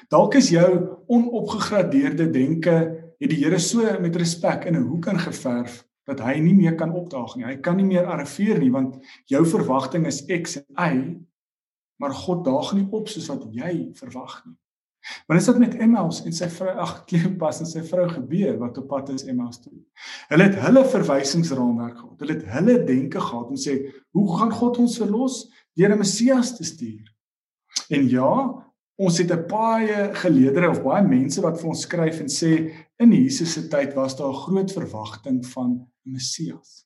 Dalk 0.08 0.34
is 0.34 0.50
jou 0.52 0.70
onopgegradeerde 1.06 2.30
denke 2.30 2.74
het 3.18 3.30
die 3.30 3.40
Here 3.44 3.58
so 3.58 3.82
met 4.00 4.16
respek 4.16 4.64
in 4.64 4.76
'n 4.76 4.88
hoek 4.88 5.06
ingeverf 5.06 5.84
dat 6.04 6.20
hy 6.20 6.38
nie 6.40 6.54
meer 6.54 6.74
kan 6.74 6.92
opdaag 6.92 7.36
nie. 7.36 7.44
Hy 7.44 7.56
kan 7.56 7.76
nie 7.76 7.84
meer 7.84 8.06
arriveer 8.06 8.58
nie 8.58 8.70
want 8.70 8.96
jou 9.26 9.44
verwagting 9.46 10.06
is 10.06 10.24
X 10.26 10.56
en 10.56 10.64
Y, 10.76 11.18
maar 12.00 12.14
God 12.14 12.44
daag 12.44 12.72
nie 12.74 12.86
op 12.90 13.08
soos 13.08 13.28
wat 13.28 13.44
jy 13.52 13.90
verwag 13.94 14.42
nie. 14.46 14.56
Wanneer 15.26 15.40
is 15.40 15.46
dit 15.46 15.58
met 15.58 15.74
Emmaus 15.74 16.18
en 16.26 16.32
sy 16.32 16.48
vrou 16.52 16.74
ag 16.82 17.04
Kleopas 17.08 17.60
en 17.62 17.68
sy 17.70 17.82
vrou 17.86 18.08
gebeur 18.10 18.58
wat 18.60 18.78
op 18.80 18.88
pad 18.90 19.12
is 19.14 19.24
Emmaus 19.30 19.60
toe? 19.62 19.72
Hulle 20.28 20.48
het 20.48 20.58
hulle 20.64 20.84
verwysingsraamwerk 20.84 22.00
gehad. 22.00 22.16
Hulle 22.24 22.34
het 22.36 22.48
hulle 22.56 22.76
denke 22.84 23.20
gehad 23.20 23.52
en 23.54 23.60
sê, 23.60 23.76
"Hoe 24.12 24.38
gaan 24.38 24.52
God 24.52 24.78
ons 24.78 24.98
verlos 24.98 25.48
deur 25.76 25.92
'n 25.92 25.98
Messias 25.98 26.56
te 26.56 26.64
stuur?" 26.64 27.14
En 27.88 28.08
ja, 28.08 28.64
Ons 28.98 29.18
het 29.18 29.30
'n 29.30 29.46
baie 29.46 30.10
geleerdere 30.12 30.70
of 30.70 30.82
baie 30.82 31.06
mense 31.06 31.40
wat 31.40 31.60
vir 31.60 31.68
ons 31.68 31.82
skryf 31.86 32.20
en 32.20 32.28
sê 32.28 32.72
in 32.98 33.12
Jesus 33.12 33.52
se 33.52 33.68
tyd 33.68 33.94
was 33.94 34.16
daar 34.16 34.30
'n 34.30 34.42
groot 34.44 34.72
verwagting 34.72 35.46
van 35.46 35.86
Messias. 36.02 36.84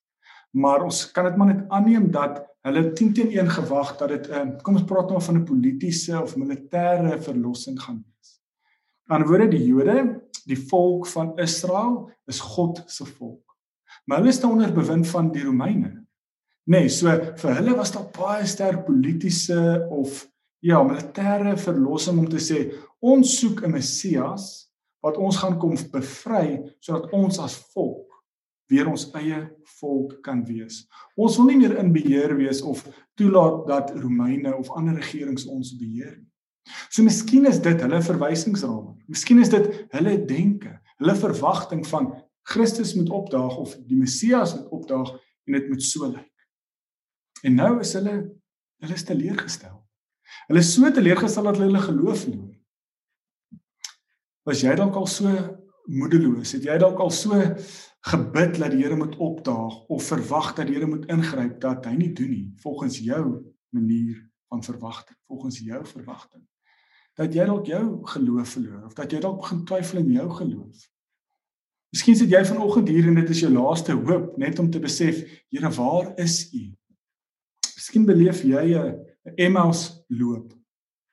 Maar 0.52 0.82
ons 0.84 1.10
kan 1.12 1.24
dit 1.24 1.36
maar 1.36 1.54
net 1.54 1.68
aanneem 1.68 2.10
dat 2.10 2.44
hulle 2.62 2.92
10 2.92 3.12
teen 3.12 3.30
1 3.32 3.50
gewag 3.50 3.96
dat 3.96 4.08
dit 4.08 4.28
'n 4.28 4.32
ehm, 4.32 4.56
kom 4.62 4.74
ons 4.74 4.84
praat 4.84 5.08
nou 5.08 5.22
van 5.22 5.36
'n 5.36 5.44
politieke 5.44 6.22
of 6.22 6.36
militêre 6.36 7.20
verlossing 7.20 7.80
gaan 7.80 8.04
wees. 8.04 8.40
Aan 9.06 9.26
woorde 9.26 9.48
die 9.48 9.66
Jode, 9.66 10.20
die 10.44 10.68
volk 10.68 11.06
van 11.06 11.38
Israel 11.38 12.10
is 12.26 12.40
God 12.40 12.82
se 12.86 13.04
volk. 13.04 13.56
Maar 14.04 14.18
hulle 14.18 14.28
is 14.28 14.44
onder 14.44 14.72
bewind 14.72 15.06
van 15.06 15.32
die 15.32 15.44
Romeine. 15.44 16.06
Nee, 16.64 16.88
so 16.88 17.08
vir 17.36 17.54
hulle 17.54 17.74
was 17.76 17.92
daar 17.92 18.10
baie 18.18 18.46
sterk 18.46 18.84
politieke 18.84 19.86
of 19.90 20.31
ja, 20.62 20.82
militêre 20.86 21.56
verlossing 21.58 22.20
om 22.22 22.28
te 22.30 22.40
sê 22.40 22.70
ons 23.02 23.38
soek 23.40 23.64
'n 23.64 23.72
Messias 23.72 24.70
wat 25.02 25.18
ons 25.18 25.36
gaan 25.36 25.58
kom 25.58 25.74
bevry 25.92 26.62
sodat 26.80 27.10
ons 27.12 27.38
as 27.38 27.58
volk 27.74 28.12
weer 28.70 28.88
ons 28.88 29.10
eie 29.18 29.38
volk 29.80 30.22
kan 30.24 30.44
wees. 30.48 30.86
Ons 31.16 31.36
wil 31.36 31.50
nie 31.50 31.58
meer 31.60 31.76
in 31.78 31.92
beheer 31.92 32.36
wees 32.38 32.62
of 32.62 32.86
toelaat 33.20 33.66
dat 33.68 33.90
Romeine 34.00 34.54
of 34.56 34.70
ander 34.70 34.94
regerings 34.94 35.44
ons 35.46 35.74
beheer 35.76 36.16
nie. 36.16 36.30
So 36.88 37.02
miskien 37.02 37.46
is 37.50 37.58
dit 37.60 37.80
hulle 37.82 38.00
verwysingsraam. 38.02 38.94
Miskien 39.10 39.42
is 39.42 39.50
dit 39.50 39.66
hulle 39.92 40.16
denke, 40.28 40.78
hulle 41.02 41.16
verwagting 41.18 41.82
van 41.90 42.12
Christus 42.48 42.94
moet 42.94 43.10
opdaag 43.10 43.56
of 43.58 43.74
die 43.88 43.98
Messias 43.98 44.54
moet 44.54 44.70
opdaag 44.70 45.10
en 45.46 45.58
dit 45.58 45.68
moet 45.68 45.82
so 45.82 46.06
lyk. 46.06 46.46
En 47.42 47.58
nou 47.58 47.74
is 47.82 47.92
hulle 47.98 48.16
hulle 48.82 48.94
is 48.98 49.04
teleurgestel. 49.06 49.81
Hulle 50.48 50.62
is 50.62 50.72
so 50.74 50.90
teleurgestel 50.90 51.48
dat 51.48 51.58
hulle 51.58 51.70
hulle 51.70 51.86
geloof 51.86 52.24
verloor. 52.26 52.52
Was 54.48 54.62
jy 54.64 54.74
dalk 54.78 54.96
al 54.98 55.06
so 55.06 55.30
moedeloos? 55.86 56.54
Het 56.56 56.66
jy 56.66 56.76
dalk 56.82 57.00
al 57.02 57.12
so 57.14 57.38
gebid 58.10 58.56
dat 58.58 58.72
die 58.74 58.82
Here 58.82 58.96
moet 58.98 59.16
opdaag 59.22 59.76
of 59.86 60.06
verwag 60.10 60.54
dat 60.58 60.66
die 60.66 60.76
Here 60.76 60.88
moet 60.90 61.06
ingryp 61.12 61.60
dat 61.62 61.86
hy 61.86 61.94
nie 61.98 62.12
doen 62.12 62.32
nie 62.32 62.48
volgens 62.64 62.98
jou 62.98 63.24
manier 63.70 64.18
van 64.50 64.64
verwagting, 64.66 65.18
volgens 65.30 65.60
jou 65.62 65.84
verwagting? 65.86 66.42
Dat 67.14 67.34
jy 67.34 67.46
dalk 67.46 67.68
jou 67.68 67.84
geloof 68.14 68.56
verloor 68.56 68.88
of 68.88 68.96
dat 68.98 69.12
jy 69.12 69.20
dalk 69.22 69.38
begin 69.44 69.62
twyfel 69.68 70.02
in 70.02 70.10
jou 70.16 70.28
geloof? 70.40 70.88
Miskien 71.92 72.16
sit 72.16 72.32
jy 72.32 72.40
vanoggend 72.48 72.88
hier 72.88 73.06
en 73.10 73.18
dit 73.20 73.30
is 73.34 73.42
jou 73.44 73.50
laaste 73.52 73.92
hoop 73.92 74.36
net 74.40 74.58
om 74.58 74.70
te 74.72 74.80
besef, 74.80 75.22
Here, 75.52 75.70
waar 75.76 76.14
is 76.18 76.46
U? 76.56 76.64
Miskien 77.76 78.06
beleef 78.08 78.42
jy 78.42 78.64
'n 78.74 79.11
Emmaus 79.36 80.04
loop 80.08 80.52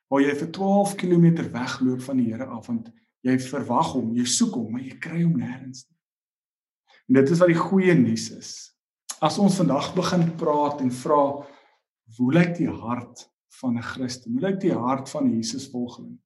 waar 0.10 0.24
jy 0.26 0.34
vir 0.40 0.50
12 0.56 0.96
km 0.98 1.28
wegloop 1.54 2.02
van 2.02 2.18
die 2.18 2.32
Here 2.32 2.48
af 2.50 2.68
want 2.68 2.90
jy 3.26 3.36
verwag 3.44 3.94
hom, 3.94 4.14
jy 4.18 4.26
soek 4.26 4.56
hom, 4.58 4.72
maar 4.74 4.82
jy 4.82 4.96
kry 5.02 5.22
hom 5.22 5.36
nêrens 5.38 5.84
nie. 5.86 5.98
En 7.10 7.20
dit 7.20 7.32
is 7.34 7.42
wat 7.42 7.52
die 7.52 7.60
goeie 7.60 7.94
nuus 7.98 8.30
is. 8.34 8.52
As 9.22 9.38
ons 9.42 9.58
vandag 9.60 9.92
begin 9.98 10.26
praat 10.40 10.82
en 10.82 10.92
vra 10.94 11.22
hoe 12.18 12.30
lyk 12.34 12.56
die 12.58 12.72
hart 12.72 13.28
van 13.60 13.78
'n 13.78 13.86
Christen? 13.86 14.34
Hoe 14.34 14.42
lyk 14.42 14.60
die 14.62 14.74
hart 14.74 15.10
van 15.10 15.26
'n 15.26 15.36
Jesusvolgeling? 15.36 16.18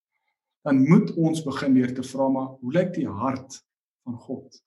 Dan 0.64 0.88
moet 0.88 1.12
ons 1.16 1.44
begin 1.44 1.74
deur 1.74 1.94
te 1.94 2.04
vra 2.04 2.30
maar 2.30 2.48
hoe 2.62 2.72
lyk 2.72 2.94
die 2.94 3.08
hart 3.08 3.64
van 4.04 4.18
God? 4.18 4.64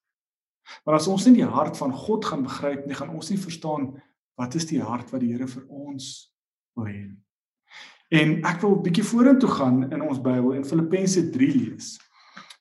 Maar 0.85 0.95
as 0.95 1.07
ons 1.07 1.27
nie 1.27 1.35
die 1.35 1.45
hart 1.45 1.77
van 1.77 1.93
God 1.93 2.25
gaan 2.25 2.43
begryp 2.43 2.87
nie, 2.87 2.95
gaan 2.95 3.15
ons 3.15 3.31
nie 3.31 3.39
verstaan 3.39 4.03
wat 4.35 4.55
is 4.55 4.67
die 4.67 4.83
hart 4.83 5.11
wat 5.11 5.21
die 5.21 5.33
Here 5.33 5.47
vir 5.47 5.65
ons 5.69 6.36
wil 6.77 6.89
hê. 6.91 7.07
En 8.15 8.37
ek 8.47 8.61
wil 8.63 8.77
'n 8.77 8.83
bietjie 8.83 9.05
vorentoe 9.05 9.51
gaan 9.51 9.91
in 9.91 10.03
ons 10.03 10.21
Bybel 10.23 10.53
in 10.53 10.65
Filippense 10.65 11.31
3 11.31 11.55
lees. 11.55 11.99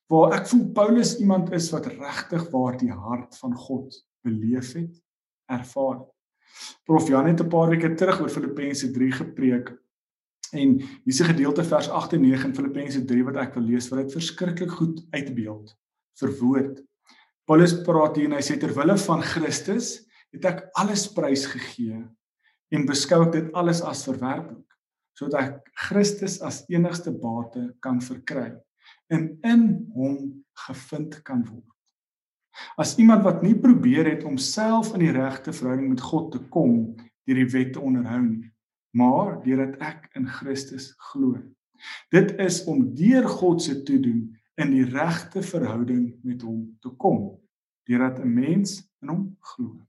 Waar 0.10 0.34
ek 0.40 0.48
voel 0.48 0.66
Paulus 0.74 1.18
iemand 1.20 1.52
is 1.52 1.70
wat 1.72 1.86
regtig 1.86 2.50
waar 2.52 2.78
die 2.78 2.92
hart 2.92 3.38
van 3.38 3.54
God 3.54 3.94
beleef 4.22 4.74
het, 4.74 4.94
ervaar. 5.46 6.06
Prof 6.86 7.08
Jan 7.08 7.28
het 7.28 7.42
'n 7.42 7.50
paar 7.50 7.70
weke 7.70 7.94
terug 7.94 8.22
oor 8.22 8.30
Filippense 8.30 8.92
3 8.92 9.12
gepreek. 9.12 9.78
En 10.54 10.82
hier's 11.04 11.22
'n 11.22 11.34
gedeelte 11.34 11.64
vers 11.64 11.90
8 11.90 12.14
en 12.14 12.22
9 12.22 12.50
in 12.50 12.56
Filippense 12.56 13.06
3 13.06 13.24
wat 13.24 13.36
ek 13.36 13.54
wil 13.54 13.64
lees 13.64 13.90
wat 13.90 14.00
dit 14.00 14.12
verskriklik 14.12 14.72
goed 14.72 15.06
uitbeeld, 15.12 15.78
verwoord. 16.18 16.84
Paulus 17.46 17.82
praat 17.82 18.16
hier 18.16 18.26
en 18.26 18.32
hy 18.32 18.42
sê 18.42 18.58
ter 18.58 18.74
wille 18.74 18.98
van 18.98 19.22
Christus 19.22 20.08
het 20.32 20.46
ek 20.46 20.70
alles 20.74 21.14
prys 21.14 21.46
gegee 21.46 22.08
en 22.76 22.88
beskou 22.88 23.24
dit 23.32 23.52
alles 23.56 23.82
as 23.86 24.04
verwerplik 24.08 24.64
sodat 25.16 25.46
ek 25.46 25.70
Christus 25.88 26.42
as 26.44 26.66
enigste 26.68 27.14
bate 27.16 27.70
kan 27.84 28.02
verkry 28.04 28.50
en 29.14 29.30
in 29.48 29.64
hom 29.96 30.18
gevind 30.66 31.22
kan 31.28 31.46
word. 31.48 31.72
As 32.80 32.96
iemand 33.00 33.24
wat 33.24 33.44
nie 33.44 33.56
probeer 33.56 34.10
het 34.10 34.26
om 34.28 34.36
self 34.40 34.94
in 34.96 35.06
die 35.06 35.14
regte 35.16 35.54
verhouding 35.56 35.94
met 35.94 36.04
God 36.04 36.34
te 36.36 36.42
kom 36.52 36.96
deur 37.26 37.40
die 37.40 37.48
wet 37.56 37.74
te 37.76 37.84
onderhou 37.84 38.22
nie, 38.26 38.52
maar 38.96 39.40
deurdat 39.44 39.80
ek 39.84 40.10
in 40.20 40.28
Christus 40.28 40.92
glo. 41.12 41.40
Dit 42.14 42.36
is 42.40 42.62
om 42.72 42.84
deur 42.96 43.28
God 43.28 43.64
se 43.64 43.80
toedoen 43.88 44.28
in 44.62 44.72
die 44.72 44.86
regte 44.88 45.44
verhouding 45.44 46.14
met 46.24 46.44
hom 46.44 46.62
te 46.84 46.92
kom 47.00 47.36
deurdat 47.88 48.20
'n 48.20 48.34
mens 48.34 48.82
in 49.02 49.10
hom 49.10 49.26
glo. 49.40 49.80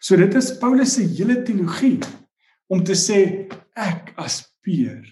So 0.00 0.16
dit 0.20 0.34
is 0.38 0.52
Paulus 0.60 0.96
se 0.96 1.06
hele 1.06 1.40
teologie 1.46 1.98
om 2.72 2.82
te 2.84 2.96
sê 2.98 3.48
ek 3.78 4.12
as 4.20 4.42
Peer 4.62 5.02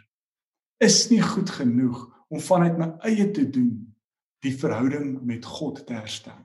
is 0.81 1.03
nie 1.11 1.23
goed 1.23 1.51
genoeg 1.53 2.05
om 2.31 2.41
vanuit 2.41 2.79
my 2.79 2.93
eie 3.09 3.27
te 3.35 3.45
doen 3.51 3.73
die 4.45 4.55
verhouding 4.57 5.19
met 5.27 5.45
God 5.45 5.83
te 5.87 5.97
herstel. 5.97 6.39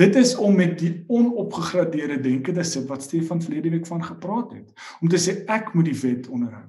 Dit 0.00 0.16
is 0.16 0.32
om 0.40 0.56
met 0.56 0.78
die 0.80 1.04
onopgegradeerde 1.12 2.20
denke 2.24 2.54
te 2.56 2.64
sit 2.64 2.86
wat 2.88 3.04
Stefan 3.04 3.42
verlede 3.42 3.70
week 3.74 3.86
van 3.86 4.04
gepraat 4.04 4.54
het, 4.56 4.72
om 5.00 5.10
te 5.12 5.20
sê 5.20 5.42
ek 5.52 5.74
moet 5.74 5.90
die 5.90 5.98
wet 6.00 6.30
onderhou, 6.32 6.66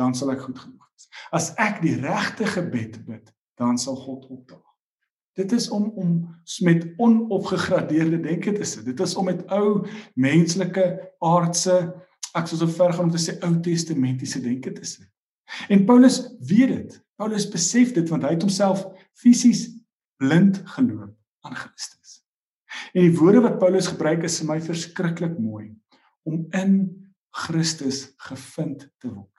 dan 0.00 0.16
sal 0.16 0.32
ek 0.32 0.46
goed 0.46 0.58
genoeg 0.58 0.88
wees. 0.88 1.10
As 1.30 1.50
ek 1.60 1.82
die 1.84 1.98
regte 2.00 2.48
gebed 2.48 3.02
bid, 3.04 3.28
dan 3.60 3.78
sal 3.78 3.98
God 4.00 4.24
opdaag. 4.32 4.73
Dit 5.34 5.52
is 5.52 5.68
om 5.70 5.88
om 5.98 6.10
met 6.62 6.86
onopgegradeerde 6.96 8.20
denke 8.20 8.52
te 8.52 8.64
sit. 8.64 8.84
Dit 8.84 9.00
is 9.00 9.14
om 9.14 9.24
met 9.24 9.42
ou 9.50 9.86
menslike 10.14 10.84
aardse 11.18 11.78
ek 12.34 12.50
sou 12.50 12.58
so 12.58 12.70
ver 12.70 12.94
gaan 12.94 13.08
om 13.08 13.14
te 13.14 13.20
sê 13.22 13.36
Ou 13.46 13.54
Testamentiese 13.62 14.42
denke 14.42 14.72
te 14.74 14.86
sit. 14.86 15.06
En 15.70 15.84
Paulus 15.86 16.20
weet 16.40 16.72
dit. 16.72 16.96
Paulus 17.18 17.46
besef 17.50 17.92
dit 17.94 18.08
want 18.10 18.26
hy 18.26 18.34
het 18.34 18.42
homself 18.42 18.86
fisies 19.14 19.68
blind 20.18 20.60
geloop 20.74 21.14
aan 21.46 21.58
Christus. 21.58 22.22
En 22.94 23.04
die 23.06 23.14
woorde 23.18 23.44
wat 23.44 23.60
Paulus 23.62 23.90
gebruik 23.90 24.26
is 24.26 24.40
vir 24.40 24.50
my 24.50 24.58
verskriklik 24.62 25.38
mooi 25.38 25.70
om 26.26 26.46
in 26.56 26.74
Christus 27.44 28.08
gevind 28.30 28.88
te 28.98 29.10
word. 29.10 29.30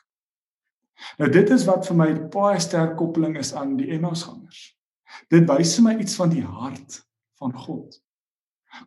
Nou 1.20 1.28
dit 1.32 1.52
is 1.52 1.66
wat 1.68 1.88
vir 1.88 2.00
my 2.00 2.10
baie 2.32 2.60
sterk 2.64 2.96
koppeling 3.00 3.36
is 3.40 3.54
aan 3.58 3.76
die 3.80 3.90
Emmausgangers. 3.96 4.70
Dit 5.34 5.48
wys 5.50 5.76
vir 5.78 5.88
my 5.88 5.96
iets 6.02 6.18
van 6.20 6.34
die 6.34 6.44
hart 6.44 7.00
van 7.40 7.54
God. 7.54 8.00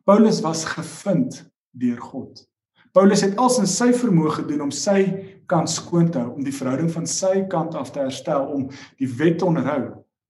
Paulus 0.04 0.40
was 0.44 0.64
gevind 0.68 1.42
deur 1.78 2.00
God. 2.00 2.44
Paulus 2.92 3.22
het 3.24 3.36
als 3.36 3.58
in 3.60 3.68
sy 3.68 3.92
vermoë 3.94 4.38
gedoen 4.40 4.66
om 4.68 4.72
sy 4.74 5.02
kant 5.48 5.70
skoon 5.70 6.10
te 6.12 6.20
hou, 6.20 6.34
om 6.36 6.44
die 6.44 6.54
verhouding 6.54 6.90
van 6.92 7.06
sy 7.08 7.44
kant 7.50 7.76
af 7.78 7.92
te 7.92 8.02
herstel, 8.02 8.48
om 8.52 8.66
die 9.00 9.08
wet 9.20 9.38
te 9.40 9.46
onderhou, 9.48 9.82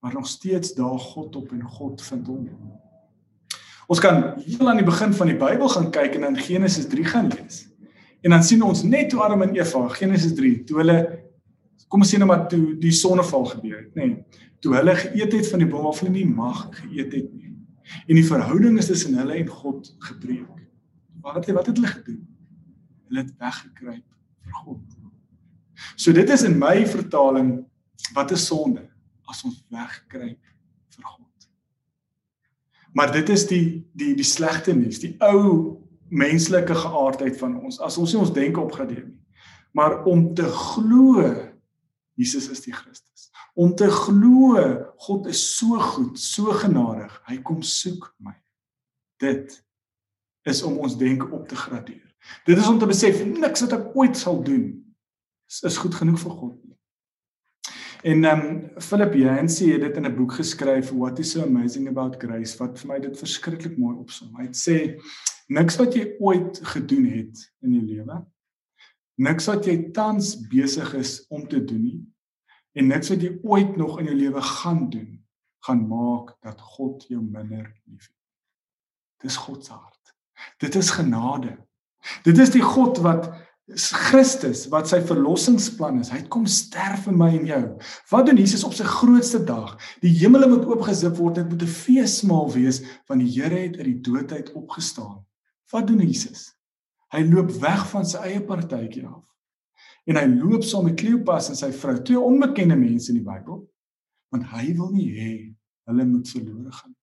maar 0.02 0.14
nog 0.14 0.28
steeds 0.30 0.74
daar 0.76 0.98
God 0.98 1.36
op 1.36 1.52
en 1.54 1.62
God 1.62 2.02
vind 2.02 2.26
hom. 2.30 2.44
Ons 3.88 4.02
kan 4.04 4.34
heel 4.44 4.68
aan 4.68 4.82
die 4.82 4.86
begin 4.86 5.14
van 5.16 5.30
die 5.30 5.38
Bybel 5.38 5.70
gaan 5.72 5.88
kyk 5.94 6.18
en 6.18 6.28
in 6.28 6.42
Genesis 6.44 6.86
3 6.92 7.06
gaan 7.08 7.30
lees. 7.32 7.64
En 8.22 8.34
dan 8.34 8.44
sien 8.44 8.62
ons 8.62 8.82
net 8.84 9.14
hoe 9.14 9.22
Adam 9.24 9.46
en 9.46 9.56
Eva, 9.56 9.86
Genesis 9.96 10.34
3, 10.36 10.52
toe 10.68 10.82
hulle 10.82 10.98
kom 11.88 12.02
ons 12.04 12.10
sê 12.12 12.18
nou 12.20 12.28
maar 12.28 12.44
toe 12.50 12.74
die 12.80 12.92
sonneval 12.92 13.46
gebeur 13.54 13.78
het, 13.78 13.94
nê. 13.96 14.10
Toe 14.60 14.74
hulle 14.74 14.94
geëet 14.96 15.32
het 15.32 15.48
van 15.48 15.58
die 15.62 15.68
boom 15.68 15.84
waarvan 15.88 16.10
hulle 16.10 16.24
nie 16.24 16.34
mag 16.34 16.68
geëet 16.80 17.12
het 17.12 17.28
nie. 17.34 17.54
En 18.06 18.14
die 18.14 18.26
verhouding 18.26 18.78
is 18.78 18.86
tussen 18.86 19.14
hulle 19.16 19.34
en 19.34 19.48
God 19.48 19.94
gebreek. 19.98 20.66
Wat 21.22 21.46
het 21.46 21.54
wat 21.54 21.66
het 21.66 21.76
hulle 21.76 21.92
gedoen? 21.92 22.26
hulle 23.08 23.24
het 23.24 23.34
weggekruip 23.40 24.04
vir 24.44 24.60
God. 24.62 24.96
So 25.96 26.12
dit 26.12 26.30
is 26.30 26.44
in 26.46 26.58
my 26.60 26.84
vertaling 26.88 27.52
wat 28.14 28.32
'n 28.32 28.36
sonde 28.36 28.84
as 29.28 29.44
ons 29.44 29.64
wegkruip 29.70 30.44
vir 30.94 31.04
God. 31.04 31.48
Maar 32.92 33.12
dit 33.12 33.28
is 33.28 33.46
die 33.46 33.86
die 33.92 34.14
die 34.14 34.24
slegte 34.24 34.74
nuus, 34.74 34.98
die 34.98 35.16
ou 35.20 35.78
menslike 36.08 36.74
geaardheid 36.74 37.36
van 37.36 37.60
ons. 37.60 37.80
As 37.80 37.98
ons 37.98 38.12
nie 38.12 38.20
ons 38.20 38.32
denke 38.32 38.60
opgradeer 38.60 39.04
nie, 39.04 39.20
maar 39.72 40.04
om 40.04 40.34
te 40.34 40.48
glo 40.48 41.34
Jesus 42.18 42.48
is 42.50 42.64
die 42.64 42.74
Christus. 42.74 43.28
Om 43.54 43.74
te 43.78 43.86
glo 43.90 44.58
God 45.06 45.28
is 45.30 45.40
so 45.56 45.78
goed, 45.78 46.18
so 46.18 46.54
genadig. 46.58 47.14
Hy 47.30 47.38
kom 47.46 47.62
soek 47.62 48.10
my. 48.18 48.34
Dit 49.22 49.54
is 50.48 50.62
om 50.66 50.78
ons 50.82 50.96
denke 50.98 51.28
op 51.34 51.46
te 51.48 51.58
gradeer. 51.58 52.04
Dit 52.46 52.58
is 52.58 52.66
om 52.68 52.78
te 52.78 52.88
besef 52.90 53.20
niks 53.24 53.62
wat 53.64 53.76
ek 53.78 53.92
ooit 53.94 54.18
sal 54.18 54.42
doen 54.42 54.72
is, 55.48 55.62
is 55.62 55.78
goed 55.80 55.94
genoeg 55.94 56.18
vir 56.20 56.34
God. 56.40 56.56
En 58.06 58.24
ehm 58.24 58.40
um, 58.46 58.58
Philip 58.78 59.14
Yancey 59.18 59.72
het 59.72 59.80
dit 59.80 59.96
in 59.96 60.06
'n 60.06 60.14
boek 60.14 60.32
geskryf 60.38 60.90
What 60.90 61.18
is 61.18 61.30
so 61.30 61.42
amazing 61.42 61.88
about 61.88 62.22
grace 62.22 62.56
wat 62.58 62.78
vir 62.78 62.88
my 62.88 62.98
dit 63.00 63.18
verskriklik 63.18 63.78
mooi 63.78 63.96
opsom. 63.96 64.36
Hy 64.36 64.46
het 64.46 64.56
sê 64.56 64.76
niks 65.48 65.76
wat 65.76 65.94
jy 65.94 66.14
ooit 66.20 66.60
gedoen 66.62 67.04
het 67.04 67.52
in 67.62 67.72
jou 67.74 67.82
lewe 67.82 68.26
niks 69.18 69.48
wat 69.50 69.66
jy 69.66 69.90
tans 69.94 70.34
besig 70.50 70.94
is 70.98 71.20
om 71.28 71.46
te 71.50 71.60
doen 71.64 71.82
nie 71.82 72.00
en 72.78 72.90
niks 72.92 73.10
wat 73.12 73.24
jy 73.24 73.32
ooit 73.42 73.76
nog 73.76 73.98
in 73.98 74.10
jou 74.10 74.18
lewe 74.18 74.42
gaan 74.42 74.86
doen 74.92 75.18
gaan 75.66 75.82
maak 75.90 76.36
dat 76.46 76.60
God 76.60 77.04
jou 77.10 77.20
minder 77.20 77.66
liefhet. 77.90 78.14
Dis 79.22 79.36
God 79.36 79.64
se 79.66 79.74
hart. 79.74 80.14
Dit 80.62 80.78
is 80.78 80.90
genade. 80.94 81.56
Dit 82.22 82.38
is 82.38 82.52
die 82.54 82.62
God 82.62 83.00
wat 83.02 83.26
Christus 84.08 84.64
wat 84.72 84.88
sy 84.88 85.00
verlossingsplan 85.04 85.98
is. 86.00 86.12
Hy 86.12 86.22
het 86.22 86.30
kom 86.32 86.46
sterf 86.48 87.04
vir 87.08 87.16
my 87.18 87.28
en 87.36 87.48
jou. 87.50 87.64
Wat 88.12 88.28
doen 88.28 88.38
Jesus 88.40 88.64
op 88.64 88.76
sy 88.76 88.86
grootste 88.88 89.42
dag? 89.44 89.74
Die 90.00 90.14
hemele 90.22 90.48
moet 90.48 90.64
oopgesip 90.68 91.18
word. 91.18 91.42
Dit 91.42 91.50
moet 91.50 91.62
'n 91.62 91.74
feesmaal 91.82 92.52
wees 92.54 92.80
want 93.10 93.20
die 93.20 93.32
Here 93.34 93.58
het 93.66 93.76
uit 93.76 93.90
die 93.90 94.00
dood 94.00 94.32
uit 94.32 94.52
opgestaan. 94.52 95.26
Wat 95.70 95.86
doen 95.86 96.00
Jesus? 96.00 96.54
Hy 97.14 97.24
loop 97.24 97.50
weg 97.62 97.86
van 97.92 98.06
sy 98.06 98.20
eie 98.28 98.44
partytjie 98.44 99.06
af. 99.08 99.24
En 100.08 100.16
hy 100.16 100.26
loop 100.34 100.64
saam 100.64 100.88
met 100.88 100.98
Kleopas 101.00 101.50
en 101.52 101.58
sy 101.58 101.70
vrou, 101.76 101.96
twee 102.04 102.20
onbekende 102.20 102.76
mense 102.76 103.12
in 103.12 103.20
die 103.20 103.26
Bybel, 103.26 103.62
want 104.32 104.48
hy 104.52 104.70
wil 104.76 104.92
nie 104.92 105.08
hê 105.16 105.32
hulle 105.88 106.04
moet 106.08 106.28
verlore 106.28 106.72
gaan. 106.72 106.94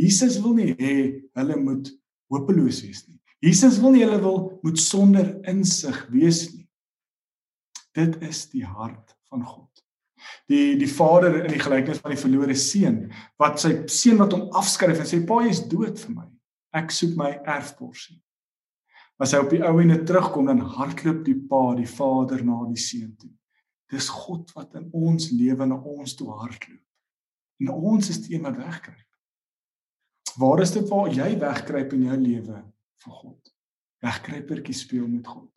Jesus 0.00 0.40
wil 0.42 0.56
nie 0.58 0.72
hê 0.76 0.96
hulle 1.38 1.56
moet 1.60 1.90
hopeloos 2.32 2.82
wees 2.84 3.04
nie. 3.06 3.18
Jesus 3.44 3.78
wil 3.82 3.94
nie 3.94 4.04
hulle 4.04 4.20
wil 4.22 4.38
moet 4.64 4.80
sonder 4.80 5.34
insig 5.50 5.96
wees 6.12 6.46
nie. 6.52 6.66
Dit 7.94 8.18
is 8.26 8.46
die 8.50 8.64
hart 8.66 9.14
van 9.30 9.44
God. 9.46 9.70
Die 10.48 10.74
die 10.80 10.88
vader 10.88 11.36
in 11.42 11.52
die 11.52 11.62
gelykenis 11.62 12.00
van 12.02 12.14
die 12.14 12.20
verlore 12.20 12.56
seun 12.58 13.00
wat 13.40 13.60
sy 13.60 13.74
seun 13.92 14.20
wat 14.22 14.32
hom 14.36 14.48
afskryf 14.56 15.02
en 15.02 15.08
sê 15.08 15.20
pa 15.28 15.42
jy 15.44 15.52
is 15.52 15.64
dood 15.68 16.00
vir 16.00 16.14
my. 16.16 16.28
Ek 16.74 16.92
soek 16.94 17.14
my 17.20 17.30
erfporsie. 17.44 18.18
As 19.22 19.32
hy 19.32 19.40
op 19.44 19.52
die 19.52 19.62
ou 19.62 19.78
ene 19.80 20.00
terugkom 20.02 20.50
dan 20.50 20.62
hardloop 20.74 21.22
die 21.26 21.36
pa 21.48 21.62
die 21.78 21.88
vader 21.88 22.42
na 22.44 22.64
die 22.66 22.80
seun 22.80 23.14
toe. 23.16 23.30
Dis 23.92 24.08
God 24.10 24.50
wat 24.56 24.74
in 24.74 24.88
ons 24.92 25.30
lewe 25.30 25.66
na 25.70 25.78
ons 25.78 26.16
toe 26.18 26.30
hardloop. 26.32 26.82
En 27.62 27.74
ons 27.74 28.10
is 28.10 28.20
die 28.24 28.34
een 28.34 28.46
wat 28.46 28.58
wegkruip. 28.58 29.00
Waar 30.40 30.64
is 30.64 30.74
dit 30.74 30.88
waar 30.90 31.12
jy 31.14 31.28
wegkruip 31.38 31.92
in 31.94 32.08
jou 32.08 32.16
lewe? 32.18 32.62
vir 33.04 33.18
God. 33.20 33.52
Wegkruipertjie 34.04 34.76
speel 34.76 35.06
met 35.08 35.28
God. 35.28 35.50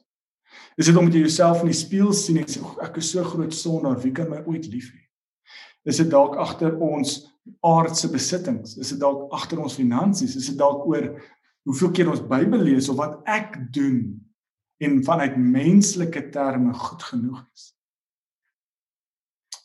Is 0.79 0.87
dit 0.87 0.95
omdat 0.95 1.17
jy 1.17 1.25
jouself 1.25 1.63
in 1.63 1.71
die 1.71 1.77
spieël 1.77 2.13
sien 2.15 2.39
en 2.41 2.47
sê 2.49 2.61
ek 2.85 2.99
is 3.01 3.11
so 3.13 3.23
groot 3.27 3.55
sondaar, 3.55 3.99
wie 4.03 4.13
kan 4.15 4.29
my 4.31 4.39
ooit 4.45 4.69
lief 4.71 4.89
hê? 4.93 5.03
Is 5.87 5.99
dit 6.01 6.09
dalk 6.11 6.37
agter 6.39 6.75
ons 6.83 7.19
aardse 7.65 8.09
besittings? 8.11 8.75
Is 8.79 8.93
dit 8.93 9.01
dalk 9.01 9.31
agter 9.35 9.59
ons 9.63 9.75
finansies? 9.79 10.35
Is 10.39 10.49
dit 10.51 10.59
dalk 10.59 10.85
oor 10.87 11.09
hoeveel 11.67 11.91
keer 11.91 12.11
ons 12.11 12.23
Bybel 12.23 12.63
lees 12.63 12.87
of 12.89 12.99
wat 12.99 13.19
ek 13.27 13.57
doen 13.75 13.99
en 14.83 15.01
vanuit 15.03 15.35
menslike 15.37 16.29
terme 16.31 16.73
goed 16.73 17.03
genoeg 17.03 17.41
is? 17.51 17.73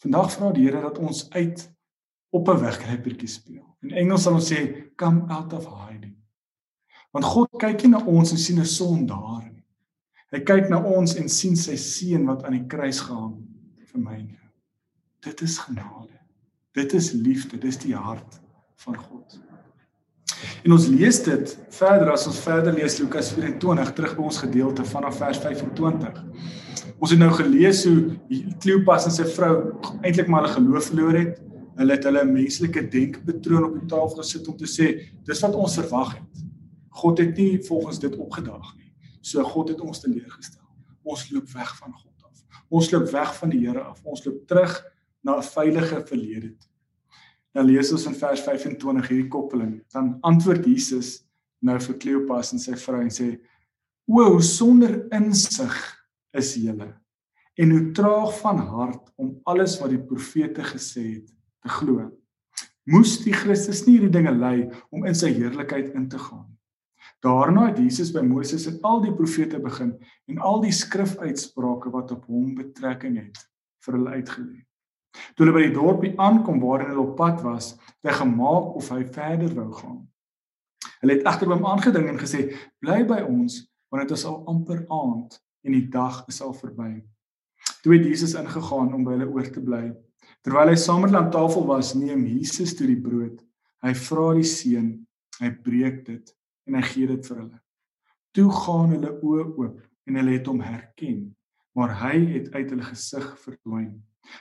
Vandag 0.03 0.33
vra 0.35 0.51
die 0.51 0.67
Here 0.67 0.83
dat 0.83 0.99
ons 0.99 1.29
uit 1.31 1.63
op 2.35 2.49
'n 2.49 2.59
wegkruipertjie 2.59 3.29
speel. 3.29 3.67
In 3.83 3.91
Engels 3.91 4.23
sal 4.23 4.35
ons 4.35 4.51
sê 4.51 4.91
come 4.97 5.29
out 5.29 5.53
of 5.53 5.67
hiding. 5.67 6.17
Want 7.13 7.25
God 7.25 7.49
kyk 7.59 7.83
nie 7.83 7.93
na 7.93 8.05
ons 8.05 8.33
en 8.33 8.39
sien 8.39 8.59
'n 8.59 8.67
sondaar 8.67 9.51
nie. 9.53 9.65
Hy 10.33 10.41
kyk 10.41 10.69
na 10.69 10.83
ons 10.83 11.15
en 11.15 11.29
sien 11.29 11.57
sy 11.57 11.77
seun 11.77 12.27
wat 12.27 12.45
aan 12.45 12.57
die 12.57 12.67
kruis 12.67 13.01
gehang 13.01 13.37
vir 13.85 14.01
my 14.01 14.15
en 14.15 14.29
jou. 14.29 14.51
Dit 15.21 15.41
is 15.41 15.59
genade. 15.59 16.19
Dit 16.73 16.93
is 16.93 17.13
liefde, 17.13 17.59
dis 17.59 17.77
die 17.77 17.95
hart 17.95 18.41
van 18.77 18.97
God. 18.97 19.52
En 20.65 20.73
ons 20.73 20.89
lees 20.89 21.23
dit 21.25 21.55
verder 21.77 22.11
as 22.13 22.27
ons 22.31 22.41
verder 22.45 22.75
lees 22.75 22.99
Lukas 23.01 23.33
24 23.37 23.93
terug 23.97 24.17
by 24.19 24.27
ons 24.31 24.41
gedeelte 24.45 24.85
vanaf 24.85 25.19
vers 25.23 25.41
25. 25.43 26.21
Ons 27.03 27.15
het 27.15 27.19
nou 27.21 27.31
gelees 27.35 27.85
hoe 27.89 28.49
Kleopas 28.63 29.09
en 29.09 29.15
sy 29.15 29.27
vrou 29.35 29.55
eintlik 30.03 30.31
maar 30.31 30.47
hulle 30.47 30.57
geloof 30.59 30.91
verloor 30.93 31.19
het. 31.19 31.41
Hulle 31.81 31.97
het 31.97 32.07
hulle 32.07 32.25
menslike 32.29 32.85
denkpatroon 32.93 33.69
op 33.71 33.77
die 33.81 33.89
tafel 33.91 34.21
gesit 34.21 34.49
om 34.53 34.57
te 34.61 34.69
sê 34.71 34.89
dis 35.27 35.45
wat 35.47 35.59
ons 35.59 35.79
verwag 35.81 36.17
het. 36.19 36.43
God 37.03 37.23
het 37.23 37.39
nie 37.39 37.63
volgens 37.67 37.99
dit 38.03 38.17
opgedaag 38.21 38.75
nie. 38.77 38.91
So 39.23 39.43
God 39.55 39.73
het 39.73 39.81
ons 39.81 40.03
teleurgestel. 40.03 40.63
Ons 41.03 41.29
loop 41.33 41.49
weg 41.55 41.71
van 41.79 41.95
God 41.95 42.27
af. 42.29 42.43
Ons 42.69 42.91
loop 42.93 43.09
weg 43.11 43.33
van 43.39 43.55
die 43.55 43.63
Here 43.65 43.83
af. 43.83 44.03
Ons 44.05 44.25
loop 44.27 44.45
terug 44.47 44.77
na 45.23 45.39
'n 45.39 45.43
veilige 45.43 46.03
verlede 46.07 46.55
toe. 46.59 46.72
Nou 47.53 47.65
lees 47.67 47.91
ons 47.93 48.07
in 48.09 48.17
vers 48.17 48.41
25 48.47 49.09
hierdie 49.11 49.29
koppeling. 49.33 49.75
Dan 49.93 50.15
antwoord 50.25 50.67
Jesus 50.67 51.21
nou 51.63 51.77
vir 51.85 51.99
Kleopas 52.01 52.55
en 52.55 52.63
sy 52.63 52.77
vrou 52.81 53.03
en 53.03 53.13
sê: 53.13 53.37
"O, 54.09 54.23
hoe 54.23 54.43
sonder 54.43 55.07
insig 55.13 55.77
is 56.33 56.55
julle 56.57 56.95
en 57.61 57.71
hoe 57.71 57.93
traag 57.93 58.33
van 58.41 58.59
hart 58.59 59.13
om 59.21 59.35
alles 59.45 59.77
wat 59.81 59.93
die 59.93 60.01
profete 60.01 60.65
gesê 60.65 61.03
het 61.21 61.29
te 61.29 61.69
glo. 61.69 62.09
Moes 62.89 63.19
die 63.23 63.35
Christus 63.37 63.85
nie 63.87 63.99
hierdie 63.99 64.17
dinge 64.17 64.33
ly 64.33 64.71
om 64.91 65.05
in 65.07 65.15
sy 65.15 65.35
heerlikheid 65.37 65.95
in 65.95 66.09
te 66.09 66.19
gaan?" 66.19 66.49
Daarna 67.23 67.69
het 67.69 67.79
Jesus 67.79 68.11
by 68.11 68.23
Moses 68.27 68.67
en 68.67 68.81
al 68.83 69.01
die 69.05 69.15
profete 69.15 69.61
begin 69.63 69.93
en 70.27 70.39
al 70.43 70.61
die 70.65 70.75
skrifuitsprake 70.75 71.93
wat 71.95 72.11
op 72.11 72.27
hom 72.27 72.55
betrekking 72.59 73.21
het 73.21 73.39
vir 73.85 73.99
hulle 73.99 74.17
uitgelê. 74.19 74.59
Toe 75.13 75.45
hulle 75.45 75.57
by 75.57 75.67
die 75.67 75.75
dorpie 75.77 76.13
aankom 76.21 76.61
waarin 76.63 76.93
hulle 76.93 77.05
op 77.07 77.17
pad 77.17 77.43
was, 77.45 77.73
het 78.01 78.11
hy 78.11 78.19
gemaak 78.23 78.77
of 78.79 78.89
hy 78.95 79.03
verder 79.05 79.55
wou 79.57 79.71
gaan. 79.77 80.01
Hulle 81.03 81.17
het 81.19 81.27
agter 81.27 81.51
hom 81.51 81.67
aangedring 81.67 82.09
en 82.13 82.21
gesê: 82.21 82.53
"Bly 82.81 83.03
by 83.09 83.23
ons, 83.27 83.63
want 83.91 84.09
dit 84.09 84.17
is 84.17 84.25
al 84.25 84.43
amper 84.47 84.85
aand 84.89 85.41
en 85.67 85.73
die 85.73 85.89
dag 85.89 86.23
is 86.29 86.41
al 86.43 86.55
verby." 86.55 87.03
Toe 87.83 87.95
het 87.97 88.07
Jesus 88.07 88.35
ingegaan 88.39 88.95
om 88.95 89.05
by 89.05 89.17
hulle 89.17 89.31
oor 89.31 89.49
te 89.51 89.63
bly. 89.63 89.91
Terwyl 90.43 90.73
hy 90.73 90.79
saam 90.79 91.03
met 91.03 91.11
hulle 91.11 91.23
aan 91.23 91.35
tafel 91.35 91.67
was, 91.67 91.95
neem 91.95 92.25
Jesus 92.27 92.75
toe 92.79 92.87
die 92.87 92.99
brood. 92.99 93.43
Hy 93.83 93.93
vra 93.99 94.33
die 94.39 94.47
seun, 94.47 94.95
hy 95.41 95.51
breek 95.65 96.05
dit 96.07 96.35
en 96.71 96.79
hy 96.79 96.83
gee 96.87 97.11
dit 97.11 97.27
vir 97.27 97.41
hulle. 97.41 97.59
Toe 98.33 98.49
gaan 98.55 98.95
hulle 98.95 99.11
oë 99.19 99.47
oop 99.59 99.81
en 100.09 100.19
hulle 100.19 100.37
het 100.37 100.49
hom 100.51 100.63
herken, 100.63 101.25
maar 101.77 101.95
hy 102.03 102.17
het 102.37 102.53
uit 102.55 102.71
hulle 102.71 102.87
gesig 102.87 103.27
verdwyn. 103.43 103.97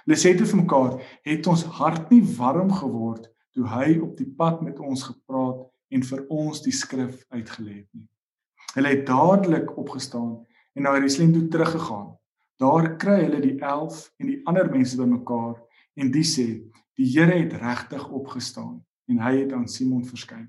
Hulle 0.06 0.18
sê 0.18 0.34
te 0.38 0.46
vir 0.48 0.62
mekaar, 0.62 0.98
het 1.28 1.48
ons 1.48 1.66
hart 1.78 2.12
nie 2.14 2.22
warm 2.38 2.72
geword 2.74 3.28
toe 3.56 3.68
hy 3.68 3.98
op 4.00 4.16
die 4.18 4.30
pad 4.38 4.62
met 4.64 4.80
ons 4.80 5.04
gepraat 5.10 5.66
en 5.92 6.06
vir 6.08 6.24
ons 6.32 6.62
die 6.64 6.74
skrif 6.76 7.20
uitgelê 7.34 7.82
het 7.82 7.90
nie. 7.98 8.08
Hulle 8.76 8.94
het 8.94 9.04
dadelik 9.08 9.74
opgestaan 9.78 10.38
en 10.76 10.88
na 10.88 10.96
Jerusalem 10.96 11.34
toe 11.36 11.48
teruggegaan. 11.52 12.14
Daar 12.62 12.94
kry 13.02 13.18
hulle 13.26 13.42
die 13.44 13.58
11 13.60 14.06
en 14.22 14.32
die 14.32 14.40
ander 14.48 14.70
mense 14.72 14.98
bymekaar 15.00 15.58
en 16.00 16.12
die 16.14 16.26
sê 16.28 16.48
die 17.00 17.08
Here 17.12 17.36
het 17.36 17.58
regtig 17.60 18.08
opgestaan 18.08 18.80
en 19.12 19.22
hy 19.26 19.34
het 19.42 19.54
aan 19.58 19.68
Simon 19.68 20.06
verskyn. 20.08 20.48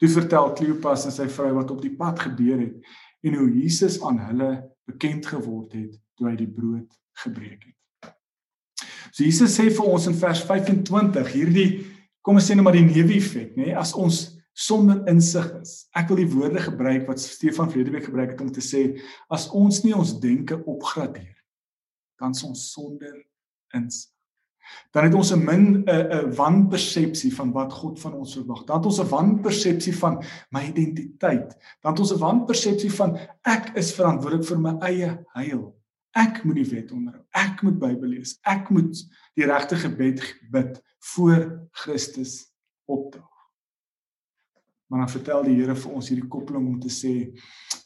Toe 0.00 0.08
vertel 0.08 0.54
Kleopas 0.56 1.04
en 1.06 1.14
sy 1.14 1.28
vrou 1.30 1.52
wat 1.58 1.70
op 1.70 1.82
die 1.84 1.92
pad 1.96 2.22
gebeur 2.24 2.62
het 2.62 2.94
en 3.26 3.36
hoe 3.36 3.50
Jesus 3.52 4.00
aan 4.06 4.18
hulle 4.30 4.52
bekend 4.88 5.28
geword 5.28 5.76
het 5.76 5.98
toe 6.16 6.30
hy 6.30 6.38
die 6.40 6.48
brood 6.50 6.88
gebreek 7.22 7.68
het. 7.68 7.79
So 9.12 9.24
Jesus 9.24 9.56
sê 9.58 9.70
vir 9.70 9.86
ons 9.86 10.06
in 10.06 10.14
vers 10.14 10.44
25 10.46 11.32
hierdie 11.34 11.70
kom 12.22 12.36
ons 12.36 12.50
sê 12.50 12.54
nou 12.54 12.62
maar 12.62 12.76
die 12.76 12.84
neeweffek, 12.84 13.56
nê, 13.56 13.70
nee, 13.70 13.76
as 13.76 13.94
ons 13.96 14.38
sonder 14.52 15.00
insig 15.08 15.46
is. 15.62 15.86
Ek 15.96 16.08
wil 16.10 16.20
die 16.20 16.28
woorde 16.28 16.60
gebruik 16.60 17.06
wat 17.08 17.20
Stefan 17.20 17.70
Vredewyk 17.70 18.04
gebruik 18.10 18.34
het 18.34 18.40
om 18.44 18.50
te 18.52 18.60
sê 18.60 19.00
as 19.32 19.48
ons 19.56 19.82
nie 19.84 19.94
ons 19.96 20.18
denke 20.20 20.60
opgradeer 20.68 21.40
dan 22.20 22.30
is 22.36 22.44
ons 22.44 22.70
sonder 22.72 23.14
insig. 23.76 24.12
Dan 24.94 25.08
het 25.08 25.14
ons 25.14 25.32
'n 25.32 25.44
min 25.44 25.64
'n 25.82 25.84
'n 25.86 26.34
wanpersepsie 26.34 27.34
van 27.34 27.52
wat 27.52 27.72
God 27.72 28.00
van 28.00 28.12
ons 28.12 28.34
verwag. 28.34 28.64
Dan 28.64 28.76
het 28.76 28.86
ons 28.86 29.00
'n 29.00 29.08
wanpersepsie 29.08 29.96
van 29.96 30.22
my 30.50 30.62
identiteit. 30.66 31.56
Dan 31.80 31.92
het 31.92 32.00
ons 32.00 32.12
'n 32.12 32.18
wanpersepsie 32.18 32.92
van 32.92 33.18
ek 33.42 33.72
is 33.74 33.92
verantwoordelik 33.92 34.46
vir 34.46 34.60
my 34.60 34.78
eie 34.78 35.26
heil. 35.32 35.79
Ek 36.18 36.42
moet 36.44 36.58
die 36.58 36.68
wet 36.72 36.90
onderhou. 36.92 37.22
Ek 37.38 37.62
moet 37.62 37.78
Bybel 37.78 38.16
lees. 38.16 38.34
Ek 38.48 38.70
moet 38.74 38.98
die 39.38 39.46
regte 39.46 39.78
gebed 39.78 40.22
bid 40.50 40.80
voor 41.12 41.44
Christus 41.84 42.50
opdaag. 42.90 43.28
Maar 44.90 45.04
dan 45.04 45.12
vertel 45.12 45.44
die 45.46 45.54
Here 45.60 45.76
vir 45.78 45.94
ons 45.94 46.08
hierdie 46.10 46.28
koppeling 46.28 46.66
om 46.66 46.78
te 46.82 46.90
sê 46.90 47.14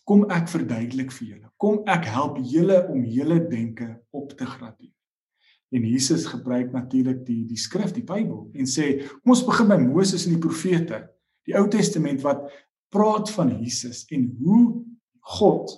kom 0.09 0.25
ek 0.33 0.49
verduidelik 0.53 1.13
vir 1.13 1.27
julle. 1.35 1.51
Kom 1.61 1.83
ek 1.89 2.09
help 2.09 2.39
julle 2.49 2.81
om 2.93 3.05
julle 3.05 3.43
denke 3.49 3.91
op 4.17 4.33
te 4.39 4.49
gradeer. 4.49 4.93
En 5.75 5.85
Jesus 5.85 6.25
gebruik 6.31 6.73
natuurlik 6.73 7.25
die 7.27 7.43
die 7.49 7.61
skrif, 7.61 7.93
die 7.93 8.07
Bybel 8.07 8.47
en 8.57 8.69
sê 8.71 9.05
kom 9.19 9.35
ons 9.37 9.45
begin 9.45 9.69
by 9.69 9.79
Moses 9.85 10.25
en 10.25 10.37
die 10.37 10.41
profete, 10.41 11.03
die 11.45 11.57
Ou 11.61 11.67
Testament 11.69 12.25
wat 12.25 12.47
praat 12.95 13.29
van 13.37 13.53
Jesus 13.59 14.05
en 14.15 14.31
hoe 14.41 14.63
God 15.37 15.73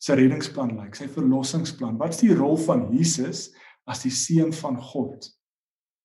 sy 0.00 0.16
reddingsplan 0.16 0.72
lyk, 0.78 0.96
sy 0.96 1.08
verlossingsplan. 1.12 1.98
Wat 2.00 2.16
is 2.16 2.22
die 2.24 2.32
rol 2.36 2.56
van 2.64 2.88
Jesus 2.94 3.50
as 3.90 4.04
die 4.06 4.12
seun 4.14 4.54
van 4.56 4.78
God? 4.80 5.28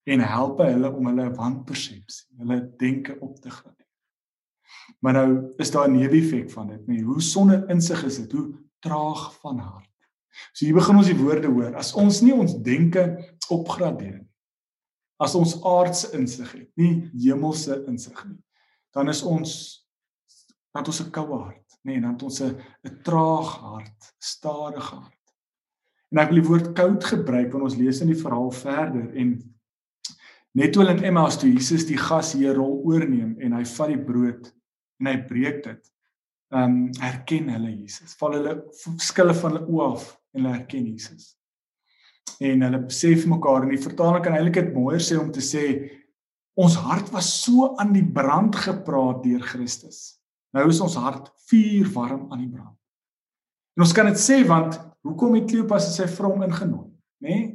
En 0.05 0.21
help 0.21 0.60
hulle 0.62 0.91
om 0.93 1.08
hulle 1.10 1.31
wanpersepsie, 1.38 2.27
hulle 2.41 2.60
denke 2.81 3.15
op 3.25 3.39
te 3.41 3.49
gradeer. 3.49 3.88
Maar 5.01 5.13
nou 5.17 5.29
is 5.62 5.71
daar 5.71 5.88
'n 5.89 5.97
neeweffek 5.97 6.51
van 6.51 6.67
dit, 6.67 6.88
nee, 6.88 7.01
hoe 7.03 7.21
sonder 7.21 7.69
insig 7.69 8.03
is 8.03 8.17
dit, 8.17 8.31
hoe 8.31 8.53
traag 8.79 9.39
van 9.39 9.58
hart. 9.58 9.89
So 10.53 10.65
hier 10.65 10.75
begin 10.75 10.95
ons 10.95 11.08
die 11.08 11.17
woorde 11.17 11.47
hoor. 11.47 11.75
As 11.75 11.93
ons 11.93 12.21
nie 12.21 12.34
ons 12.34 12.58
denke 12.62 13.36
opgradeer 13.49 14.19
nie, 14.19 14.31
as 15.17 15.36
ons 15.36 15.55
aardse 15.63 16.12
insig 16.17 16.51
het, 16.51 16.69
nie 16.75 17.10
hemelse 17.23 17.84
insig 17.88 18.25
nie, 18.25 18.41
dan 18.91 19.10
is 19.10 19.23
ons 19.23 19.51
dat 20.75 20.88
ons 20.88 21.01
'n 21.01 21.12
koue 21.12 21.39
hart 21.39 21.64
nee, 21.86 22.02
dan 22.02 22.15
het 22.15 22.24
ons 22.24 22.41
'n 22.41 22.58
'n 22.84 23.02
traag 23.04 23.50
hart, 23.62 24.13
stadige 24.17 24.95
hart. 24.95 25.26
En 26.12 26.17
ek 26.17 26.30
wil 26.30 26.41
die 26.41 26.50
woord 26.50 26.74
koud 26.74 27.04
gebruik 27.04 27.52
wanneer 27.52 27.69
ons 27.69 27.78
lees 27.78 28.02
in 28.02 28.08
die 28.08 28.21
verhaal 28.21 28.52
verder 28.52 29.10
en 29.15 29.34
net 30.52 30.74
toe 30.74 30.86
in 30.88 31.04
Emmaus 31.04 31.38
toe 31.38 31.52
Jesus 31.52 31.86
die 31.86 31.98
gas 31.98 32.34
hier 32.34 32.56
rol 32.56 32.82
oorneem 32.84 33.36
en 33.39 33.54
hy 33.54 33.65
vat 33.65 33.91
die 33.91 34.04
brood 34.04 34.54
en 35.00 35.06
hy 35.12 35.17
breek 35.28 35.63
dit. 35.63 35.91
Ehm 36.54 36.63
um, 36.63 36.89
herken 37.02 37.50
hulle 37.50 37.71
Jesus. 37.71 38.15
Val 38.15 38.38
hulle 38.38 38.63
skille 38.98 39.34
van 39.34 39.52
hulle 39.52 39.67
oë 39.67 39.91
af 39.91 40.19
en 40.34 40.41
hulle 40.41 40.58
herken 40.58 40.86
Jesus. 40.88 41.36
En 42.39 42.62
hulle 42.62 42.80
besef 42.80 43.26
mekaar 43.26 43.63
en 43.63 43.74
die 43.74 43.82
vertaling 43.82 44.24
kan 44.24 44.34
eintlik 44.34 44.62
dit 44.62 44.74
mooier 44.74 45.04
sê 45.04 45.17
om 45.19 45.32
te 45.32 45.41
sê 45.41 45.65
ons 46.56 46.76
hart 46.76 47.12
was 47.12 47.43
so 47.43 47.76
aan 47.78 47.91
die 47.93 48.06
brand 48.06 48.56
gepraat 48.56 49.24
deur 49.24 49.43
Christus. 49.43 50.15
Nou 50.56 50.70
is 50.72 50.80
ons 50.80 50.96
hart 51.04 51.28
vuur 51.50 51.91
warm 51.94 52.32
aan 52.32 52.46
die 52.46 52.50
brand. 52.50 52.76
En 53.76 53.84
ons 53.84 53.94
kan 53.96 54.08
dit 54.08 54.20
sê 54.20 54.39
want 54.48 54.78
hoekom 55.06 55.36
het 55.36 55.50
Kleopas 55.52 55.89
sy 55.98 56.08
vrou 56.15 56.32
ingenooi, 56.39 56.88
nê? 57.24 57.36
Nee? 57.36 57.46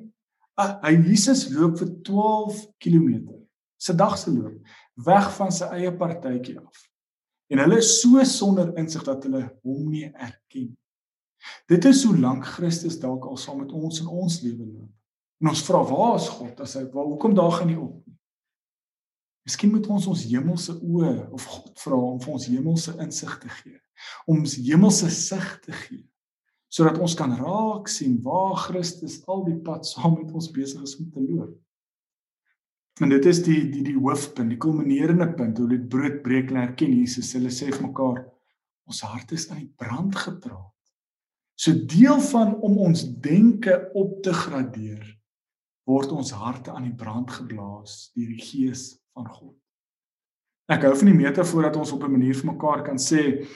Hy 0.61 0.93
Jesus 1.07 1.47
loop 1.55 1.79
vir 1.81 1.95
12 2.05 2.59
km. 2.85 3.39
Se 3.81 3.95
dag 3.97 4.19
se 4.21 4.29
loop 4.35 4.59
weg 5.07 5.31
van 5.39 5.53
sy 5.55 5.71
eie 5.79 5.93
partytjie 5.97 6.59
af. 6.61 6.83
En 7.51 7.63
hulle 7.63 7.81
is 7.81 7.95
so 8.03 8.21
sonder 8.29 8.75
insig 8.79 9.07
dat 9.07 9.25
hulle 9.25 9.47
hom 9.65 9.89
nie 9.89 10.05
erken. 10.11 10.69
Dit 11.71 11.89
is 11.89 12.05
hoe 12.05 12.19
lank 12.21 12.45
Christus 12.59 12.99
dalk 13.01 13.25
al 13.25 13.41
saam 13.41 13.63
met 13.63 13.73
ons 13.73 14.03
in 14.03 14.11
ons 14.13 14.41
lewe 14.45 14.67
loop. 14.67 14.91
En 15.41 15.49
ons 15.55 15.65
vra 15.65 15.81
waar 15.89 16.19
is 16.21 16.29
God 16.29 16.61
as 16.61 16.77
hy 16.77 16.85
waar 16.93 17.09
hoekom 17.09 17.35
daag 17.39 17.63
hy 17.63 17.71
nie 17.73 17.81
op 17.81 17.97
nie? 18.05 18.20
Miskien 19.51 19.73
moet 19.75 19.87
ons 19.91 20.05
ons 20.07 20.21
hemelse 20.31 20.77
oë 20.79 21.15
of 21.35 21.43
God 21.51 21.81
vra 21.83 21.97
om 22.13 22.19
vir 22.23 22.35
ons 22.37 22.45
hemelse 22.47 22.93
insig 23.03 23.33
te 23.43 23.49
gee, 23.51 23.79
om 24.31 24.45
ons 24.45 24.53
hemelse 24.63 25.09
sig 25.11 25.49
te 25.65 25.75
gee, 25.75 26.05
sodat 26.71 27.01
ons 27.03 27.17
kan 27.19 27.35
raak 27.35 27.91
sien 27.91 28.21
waar 28.23 28.55
Christus 28.69 29.17
al 29.27 29.43
die 29.49 29.57
pad 29.67 29.89
saam 29.89 30.21
met 30.21 30.31
ons 30.31 30.53
besig 30.55 30.85
is 30.87 30.95
om 31.03 31.09
te 31.11 31.25
loop. 31.25 31.57
En 33.03 33.11
dit 33.11 33.27
is 33.27 33.41
die 33.43 33.65
die 33.73 33.83
die 33.89 33.97
hoofpunt, 33.97 34.53
die 34.55 34.61
kulminerende 34.61 35.27
punt 35.35 35.59
hoe 35.59 35.67
dit 35.73 35.91
broodbreek 35.91 36.55
en 36.55 36.63
erken 36.69 36.95
Jesus. 37.01 37.33
Hulle 37.35 37.51
sê 37.51 37.73
vir 37.73 37.89
mekaar 37.89 38.23
ons 38.87 39.03
hart 39.11 39.35
is 39.35 39.49
aan 39.51 39.65
die 39.65 39.75
brand 39.83 40.15
gepraat. 40.15 40.71
So 41.59 41.75
deel 41.91 42.23
van 42.31 42.55
om 42.63 42.79
ons 42.87 43.03
denke 43.25 43.81
op 43.99 44.21
te 44.23 44.37
gradeer 44.45 45.03
word 45.91 46.15
ons 46.15 46.31
harte 46.39 46.71
aan 46.71 46.87
die 46.87 46.97
brand 47.03 47.35
geblaas 47.35 48.13
deur 48.15 48.31
die 48.31 48.47
gees 48.47 48.93
van 49.15 49.29
God. 49.29 49.57
Ek 50.71 50.87
hou 50.87 50.93
van 51.01 51.11
die 51.11 51.19
metafoor 51.19 51.67
dat 51.67 51.77
ons 51.81 51.93
op 51.93 52.05
'n 52.05 52.13
manier 52.13 52.35
vir 52.35 52.53
mekaar 52.53 52.85
kan 52.87 52.99
sê 52.99 53.47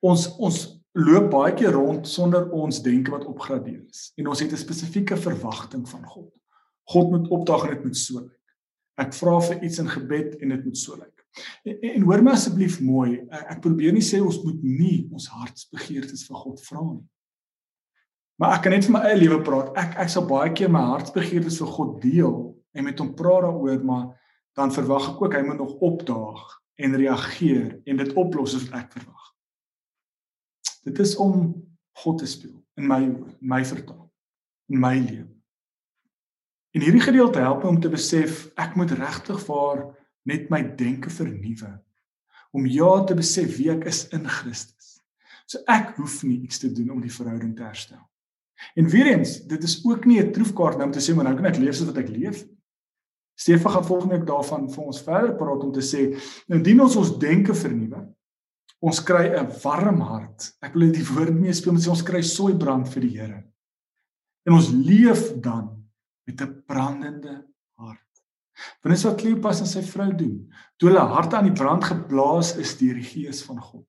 ons 0.00 0.26
ons 0.38 0.80
loop 0.92 1.30
baie 1.30 1.54
keer 1.54 1.72
rond 1.72 2.08
sonder 2.08 2.50
ons 2.50 2.82
denke 2.82 3.10
wat 3.10 3.24
opgradeer 3.24 3.80
is 3.88 4.12
en 4.18 4.26
ons 4.26 4.40
het 4.40 4.52
'n 4.52 4.56
spesifieke 4.56 5.16
verwagting 5.16 5.88
van 5.88 6.04
God. 6.04 6.32
God 6.90 7.10
moet 7.10 7.28
opdaag 7.28 7.64
en 7.64 7.74
dit 7.74 7.84
moet 7.84 7.96
so 7.96 8.20
lyk. 8.20 8.36
Ek 8.98 9.14
vra 9.14 9.40
vir 9.40 9.62
iets 9.64 9.78
in 9.78 9.88
gebed 9.88 10.36
en 10.42 10.48
dit 10.48 10.64
moet 10.64 10.76
so 10.76 10.96
lyk. 10.96 11.26
En, 11.64 11.80
en 11.80 12.02
hoor 12.02 12.22
my 12.22 12.32
asseblief 12.32 12.80
mooi, 12.80 13.20
ek 13.30 13.60
probeer 13.60 13.92
nie 13.92 14.04
sê 14.04 14.20
ons 14.20 14.42
moet 14.44 14.62
nie 14.62 15.08
ons 15.12 15.28
hartsbegeertes 15.28 16.26
vir 16.26 16.36
God 16.36 16.60
vra 16.60 16.82
nie. 16.82 17.06
Maar 18.40 18.56
ek 18.56 18.62
kan 18.62 18.72
net 18.72 18.84
vir 18.84 18.92
my 18.92 19.00
eie 19.04 19.20
lewe 19.20 19.42
praat. 19.44 19.72
Ek 19.76 19.98
ek 20.04 20.08
sal 20.08 20.26
baie 20.26 20.52
keer 20.52 20.68
my 20.72 20.80
hartsbegeertes 20.80 21.58
vir 21.60 21.66
God 21.66 22.00
deel 22.02 22.36
en 22.72 22.84
met 22.84 22.98
hom 22.98 23.14
praat 23.14 23.42
daaroor, 23.42 23.84
maar 23.84 24.19
dan 24.58 24.72
verwag 24.72 25.12
ek 25.14 25.22
ook 25.22 25.34
hy 25.34 25.42
moet 25.46 25.60
nog 25.60 25.78
opdaag 25.84 26.60
en 26.80 26.96
reageer 26.96 27.80
en 27.84 27.96
dit 27.96 28.12
oplos 28.18 28.56
wat 28.58 28.78
ek 28.82 28.92
verwag. 28.98 29.26
Dit 30.88 30.98
is 30.98 31.16
om 31.20 31.52
God 32.02 32.18
te 32.18 32.26
speel 32.26 32.56
in 32.80 32.88
my 32.88 33.02
in 33.04 33.36
my 33.40 33.64
vertaal 33.64 34.08
in 34.70 34.80
my 34.80 34.96
lewe. 34.98 35.28
En 36.70 36.84
hierdie 36.84 37.02
gedeelte 37.02 37.42
help 37.42 37.64
my 37.64 37.74
om 37.74 37.80
te 37.82 37.90
besef 37.90 38.46
ek 38.60 38.76
moet 38.78 38.92
regtig 38.94 39.40
vir 39.48 39.80
net 40.30 40.50
my 40.52 40.62
denke 40.78 41.10
vernuwe 41.10 41.72
om 42.54 42.66
ja 42.66 42.92
te 43.06 43.14
besef 43.14 43.56
wie 43.58 43.70
ek 43.70 43.84
is 43.90 44.04
in 44.14 44.26
Christus. 44.26 44.98
So 45.50 45.62
ek 45.70 45.94
hoef 45.98 46.20
nie 46.26 46.40
iets 46.46 46.62
te 46.62 46.70
doen 46.72 46.90
om 46.94 47.02
die 47.02 47.12
verhouding 47.12 47.56
te 47.58 47.66
herstel. 47.66 48.00
En 48.78 48.90
weer 48.92 49.12
eens, 49.12 49.38
dit 49.48 49.62
is 49.66 49.78
ook 49.86 50.04
nie 50.04 50.20
'n 50.20 50.32
troefkaart 50.32 50.78
nou 50.78 50.86
om 50.86 50.92
te 50.92 51.00
sê 51.00 51.14
maar 51.14 51.24
nou 51.24 51.36
kan 51.36 51.46
ek 51.46 51.58
leef 51.58 51.74
soos 51.74 51.86
wat 51.86 52.02
ek 52.02 52.08
leef. 52.08 52.44
Stefan 53.40 53.72
gaan 53.72 53.84
volgende 53.84 54.18
week 54.18 54.26
daarvan 54.28 54.66
vir 54.68 54.84
ons 54.84 55.02
verder 55.02 55.36
praat 55.36 55.62
om 55.64 55.72
te 55.72 55.84
sê, 55.84 56.00
indien 56.52 56.82
ons 56.84 56.96
ons 57.00 57.12
denke 57.22 57.54
vernuwe, 57.56 58.02
ons 58.84 59.00
kry 59.04 59.30
'n 59.32 59.48
warm 59.62 60.00
hart. 60.00 60.52
Ek 60.60 60.74
wil 60.74 60.90
dit 60.90 61.00
die 61.00 61.08
woord 61.14 61.34
mee 61.34 61.52
speel 61.52 61.72
met 61.72 61.82
sê 61.82 61.90
ons 61.90 62.04
kry 62.04 62.22
sooi 62.22 62.54
brand 62.56 62.88
vir 62.88 63.02
die 63.02 63.16
Here. 63.16 63.44
En 64.46 64.52
ons 64.52 64.70
leef 64.70 65.40
dan 65.40 65.84
met 66.26 66.40
'n 66.40 66.62
brandende 66.66 67.44
hart. 67.76 68.12
Want 68.82 68.94
dis 68.94 69.04
wat 69.04 69.20
Kleopas 69.20 69.60
en 69.60 69.66
sy 69.66 69.82
vrou 69.82 70.12
doen. 70.14 70.52
Toe 70.76 70.88
hulle 70.88 71.00
harte 71.00 71.36
aan 71.36 71.48
die 71.48 71.62
brand 71.62 71.84
geblaas 71.84 72.56
is 72.56 72.76
deur 72.76 72.94
die 72.94 73.10
gees 73.14 73.42
van 73.42 73.60
God. 73.60 73.86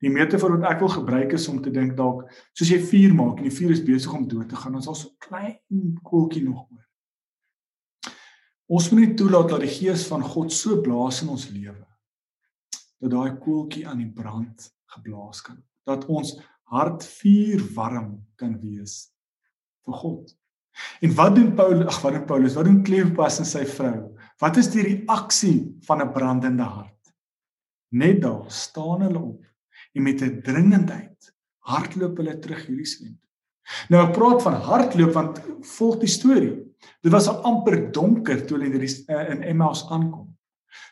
Die 0.00 0.10
metafoor 0.10 0.58
wat 0.58 0.70
ek 0.70 0.78
wil 0.78 0.88
gebruik 0.88 1.32
is 1.32 1.48
om 1.48 1.62
te 1.62 1.70
dink 1.70 1.96
dalk 1.96 2.30
soos 2.52 2.68
jy 2.68 2.78
vuur 2.78 3.14
maak 3.14 3.38
en 3.38 3.48
die 3.48 3.56
vuur 3.58 3.70
is 3.70 3.84
besig 3.84 4.12
om 4.14 4.28
dood 4.28 4.48
te 4.48 4.56
gaan, 4.56 4.74
ons 4.74 4.88
al 4.88 4.94
so 4.94 5.08
klein 5.18 5.98
koeltjie 6.02 6.44
nog 6.44 6.70
oor. 6.70 6.85
Ons 8.66 8.88
moet 8.90 9.02
nie 9.04 9.14
toelaat 9.18 9.52
dat 9.52 9.62
die 9.62 9.70
gees 9.70 10.06
van 10.10 10.24
God 10.26 10.52
so 10.52 10.80
blaas 10.82 11.22
in 11.22 11.30
ons 11.34 11.48
lewe 11.50 11.82
dat 12.96 13.12
daai 13.12 13.36
koeltjie 13.42 13.84
aan 13.86 14.00
die 14.00 14.10
brand 14.10 14.70
geblaas 14.96 15.42
kan. 15.44 15.58
Dat 15.86 16.06
ons 16.08 16.32
hart 16.72 17.04
vuur 17.20 17.62
warm 17.76 18.16
kan 18.40 18.56
wees 18.62 19.12
vir 19.86 19.98
God. 20.00 20.32
En 21.04 21.12
wat 21.16 21.36
doen 21.36 21.52
Paulus? 21.56 21.86
Ag, 21.92 22.00
wat 22.02 22.16
doen 22.16 22.26
Paulus? 22.28 22.56
Wat 22.56 22.68
doen 22.68 22.82
Kleopas 22.84 23.38
en 23.40 23.48
sy 23.48 23.64
vrou? 23.68 24.10
Wat 24.42 24.58
is 24.60 24.70
die 24.72 24.84
reaksie 24.84 25.58
van 25.86 26.02
'n 26.02 26.12
brandende 26.12 26.64
hart? 26.64 27.12
Net 27.92 28.20
daar 28.22 28.50
staan 28.50 29.02
hulle 29.02 29.18
op 29.18 29.44
en 29.94 30.02
met 30.02 30.22
'n 30.22 30.42
dringendheid 30.42 31.32
hardloop 31.58 32.16
hulle 32.16 32.38
terug 32.38 32.66
Jerusalem. 32.66 33.18
Nou 33.88 34.06
ek 34.08 34.14
praat 34.14 34.42
van 34.42 34.54
hardloop 34.54 35.12
want 35.12 35.40
volg 35.76 35.98
die 35.98 36.10
storie. 36.10 36.65
Dit 37.02 37.12
was 37.12 37.28
amper 37.28 37.92
donker 37.92 38.46
toe 38.46 38.58
hulle 38.58 38.80
eh, 38.82 39.30
in 39.30 39.42
Emmaus 39.42 39.86
aankom. 39.90 40.36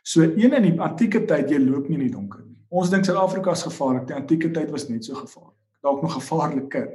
So 0.02 0.22
een 0.22 0.52
in 0.52 0.68
die 0.68 0.80
antieke 0.80 1.24
tyd 1.28 1.50
jy 1.50 1.58
loop 1.62 1.88
nie 1.88 1.98
in 1.98 2.06
die 2.08 2.14
donker 2.14 2.42
nie. 2.44 2.56
Ons 2.74 2.90
dink 2.90 3.06
Suid-Afrika 3.06 3.54
is 3.54 3.64
gevaarlik. 3.66 4.08
Die 4.08 4.16
antieke 4.16 4.50
tyd 4.50 4.70
was 4.74 4.88
net 4.88 5.04
so 5.06 5.14
gevaarlik. 5.14 5.56
Dalk 5.84 6.02
nog 6.02 6.16
gevaarliker. 6.16 6.88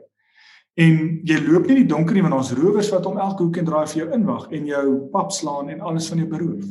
En 0.80 1.00
jy 1.28 1.38
loop 1.44 1.68
nie 1.68 1.76
in 1.76 1.82
die 1.84 1.92
donker 1.92 2.16
nie 2.16 2.24
want 2.24 2.36
daar's 2.38 2.54
rowers 2.58 2.92
wat 2.94 3.08
om 3.10 3.18
elke 3.20 3.44
hoek 3.44 3.58
en 3.60 3.68
draai 3.68 3.88
vir 3.92 4.02
jou 4.04 4.10
inwag 4.16 4.46
en 4.56 4.70
jou 4.70 4.86
pap 5.14 5.34
slaan 5.36 5.72
en 5.74 5.82
alles 5.82 6.10
van 6.12 6.22
jou 6.22 6.28
beroof. 6.30 6.68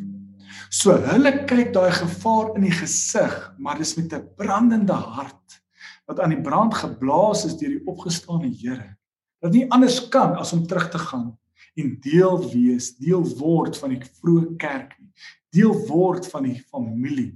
So 0.72 0.94
hulle 1.10 1.32
kyk 1.48 1.72
daai 1.74 1.90
gevaar 1.96 2.54
in 2.56 2.64
die 2.68 2.74
gesig, 2.74 3.34
maar 3.58 3.78
dis 3.80 3.96
met 3.96 4.12
'n 4.12 4.28
brandende 4.36 4.96
hart 4.96 5.60
wat 6.06 6.20
aan 6.20 6.32
die 6.32 6.40
brand 6.40 6.74
geblaas 6.74 7.44
is 7.44 7.56
deur 7.60 7.74
die 7.76 7.86
opgestane 7.86 8.48
Here. 8.48 8.96
Dat 9.40 9.52
nie 9.52 9.68
anders 9.70 10.08
kan 10.08 10.36
as 10.36 10.52
om 10.52 10.66
terug 10.66 10.88
te 10.90 10.98
gaan 10.98 11.36
en 11.78 11.94
deel 12.02 12.40
wees, 12.50 12.92
deel 12.98 13.24
word 13.38 13.78
van 13.78 13.94
die 13.94 14.02
vroeë 14.02 14.56
kerk 14.60 14.96
nie. 14.98 15.12
Deel 15.54 15.74
word 15.88 16.26
van 16.30 16.48
die 16.48 16.58
familie 16.68 17.32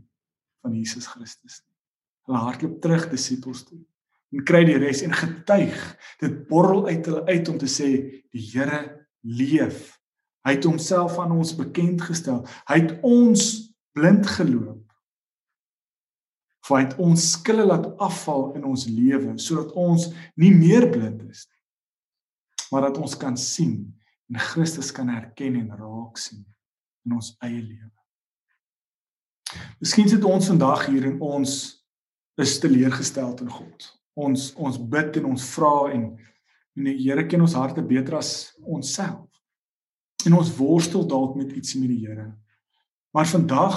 van 0.63 0.75
Jesus 0.77 1.09
Christus 1.11 1.61
nie. 1.63 1.71
Hulle 2.29 2.43
hardloop 2.45 2.77
terug 2.83 3.09
disippels 3.11 3.65
toe 3.67 3.81
en 4.33 4.45
kry 4.49 4.63
die 4.65 4.79
res 4.81 5.03
en 5.05 5.13
getuig. 5.17 5.81
Dit 6.23 6.45
borrel 6.49 6.87
uit 6.89 7.09
hulle 7.09 7.25
uit 7.29 7.51
om 7.53 7.59
te 7.61 7.69
sê 7.69 7.91
die 8.33 8.45
Here 8.53 8.81
leef. 9.23 9.99
Hy 10.47 10.57
het 10.57 10.67
homself 10.67 11.19
aan 11.23 11.35
ons 11.37 11.53
bekend 11.59 12.03
gestel. 12.03 12.41
Hy 12.71 12.81
het 12.81 12.95
ons 13.07 13.51
blind 13.95 14.27
geloop. 14.39 14.81
Hy 16.73 16.81
het 16.87 16.95
ons 17.03 17.25
skille 17.35 17.67
laat 17.69 17.85
afval 18.01 18.55
in 18.57 18.65
ons 18.65 18.87
lewe 18.89 19.35
sodat 19.43 19.75
ons 19.77 20.07
nie 20.41 20.53
meer 20.55 20.87
blind 20.89 21.21
is 21.29 21.45
nie. 21.45 21.59
Maar 22.73 22.89
dat 22.89 23.03
ons 23.03 23.17
kan 23.21 23.37
sien 23.37 23.93
en 24.31 24.39
Christus 24.51 24.93
kan 24.95 25.09
herken 25.09 25.57
en 25.61 25.73
raak 25.79 26.21
sien 26.21 26.45
in 27.07 27.17
ons 27.19 27.33
eie 27.43 27.63
lewe. 27.63 27.91
Miskien 29.83 30.09
sit 30.09 30.25
ons 30.25 30.47
vandag 30.49 30.87
hier 30.87 31.09
en 31.11 31.19
ons 31.21 31.57
is 32.41 32.55
teleurgestel 32.63 33.35
in 33.43 33.51
God 33.53 33.91
ons 34.15 34.53
ons 34.61 34.79
bid 34.93 35.19
en 35.21 35.33
ons 35.33 35.49
vra 35.57 35.75
en 35.95 36.13
en 36.73 36.87
die 36.89 36.95
Here 37.03 37.27
ken 37.29 37.43
ons 37.45 37.53
harte 37.53 37.83
beter 37.85 38.15
as 38.17 38.55
onsself. 38.65 39.27
En 40.25 40.39
ons 40.39 40.53
worstel 40.57 41.03
dalk 41.05 41.35
met 41.37 41.51
ietsie 41.53 41.83
met 41.83 41.91
die 41.93 42.07
Here. 42.07 42.31
Maar 43.13 43.29
vandag 43.29 43.77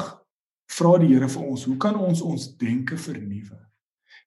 vra 0.72 0.94
die 1.02 1.10
Here 1.10 1.28
vir 1.28 1.44
ons, 1.44 1.66
hoe 1.68 1.76
kan 1.76 1.98
ons 2.00 2.22
ons 2.24 2.46
denke 2.56 2.96
vernuwe? 2.96 3.60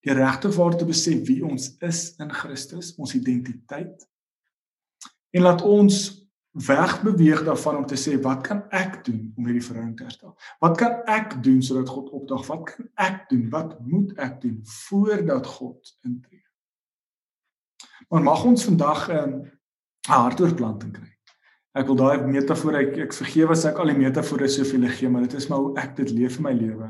Die 0.05 0.13
regte 0.13 0.53
waar 0.53 0.77
te 0.77 0.85
besef 0.85 1.23
wie 1.31 1.41
ons 1.49 1.71
is 1.81 2.03
in 2.21 2.29
Christus, 2.29 2.93
ons 3.01 3.17
identiteit. 3.17 4.05
En 5.31 5.43
laat 5.43 5.62
ons 5.62 5.97
wegbeweeg 6.51 7.45
daarvan 7.45 7.77
om 7.77 7.87
te 7.87 7.97
sê 7.97 8.17
wat 8.23 8.41
kan 8.47 8.64
ek 8.75 9.05
doen 9.05 9.33
om 9.37 9.47
hierdie 9.47 9.64
verhouding 9.64 9.97
te 9.97 10.07
herstel? 10.09 10.35
Wat 10.59 10.79
kan 10.81 11.03
ek 11.07 11.37
doen 11.45 11.61
sodat 11.62 11.88
God 11.88 12.11
opdag? 12.11 12.47
Wat 12.47 12.64
kan 12.71 12.88
ek 12.95 13.29
doen? 13.31 13.45
Wat 13.53 13.77
moet 13.85 14.14
ek 14.17 14.41
doen 14.43 14.59
voordat 14.64 15.47
God 15.47 15.95
intree? 16.03 16.43
Maar 18.09 18.23
mag 18.23 18.45
ons 18.45 18.64
vandag 18.64 19.09
'n 19.09 19.17
um, 19.17 19.51
hartoortplanting 20.09 20.93
kry. 20.93 21.12
Ek 21.77 21.87
wil 21.87 21.99
daai 22.01 22.25
metafoor 22.27 22.75
ek 22.81 22.97
ek 23.05 23.12
vergewe 23.12 23.55
as 23.55 23.64
ek 23.69 23.79
al 23.79 23.93
die 23.93 23.99
metafore 23.99 24.49
soveel 24.49 24.88
gee, 24.88 25.09
maar 25.09 25.27
dit 25.29 25.37
is 25.38 25.49
maar 25.49 25.59
hoe 25.59 25.77
ek 25.79 25.97
dit 25.97 26.11
leef 26.11 26.38
in 26.41 26.47
my 26.49 26.53
lewe. 26.53 26.88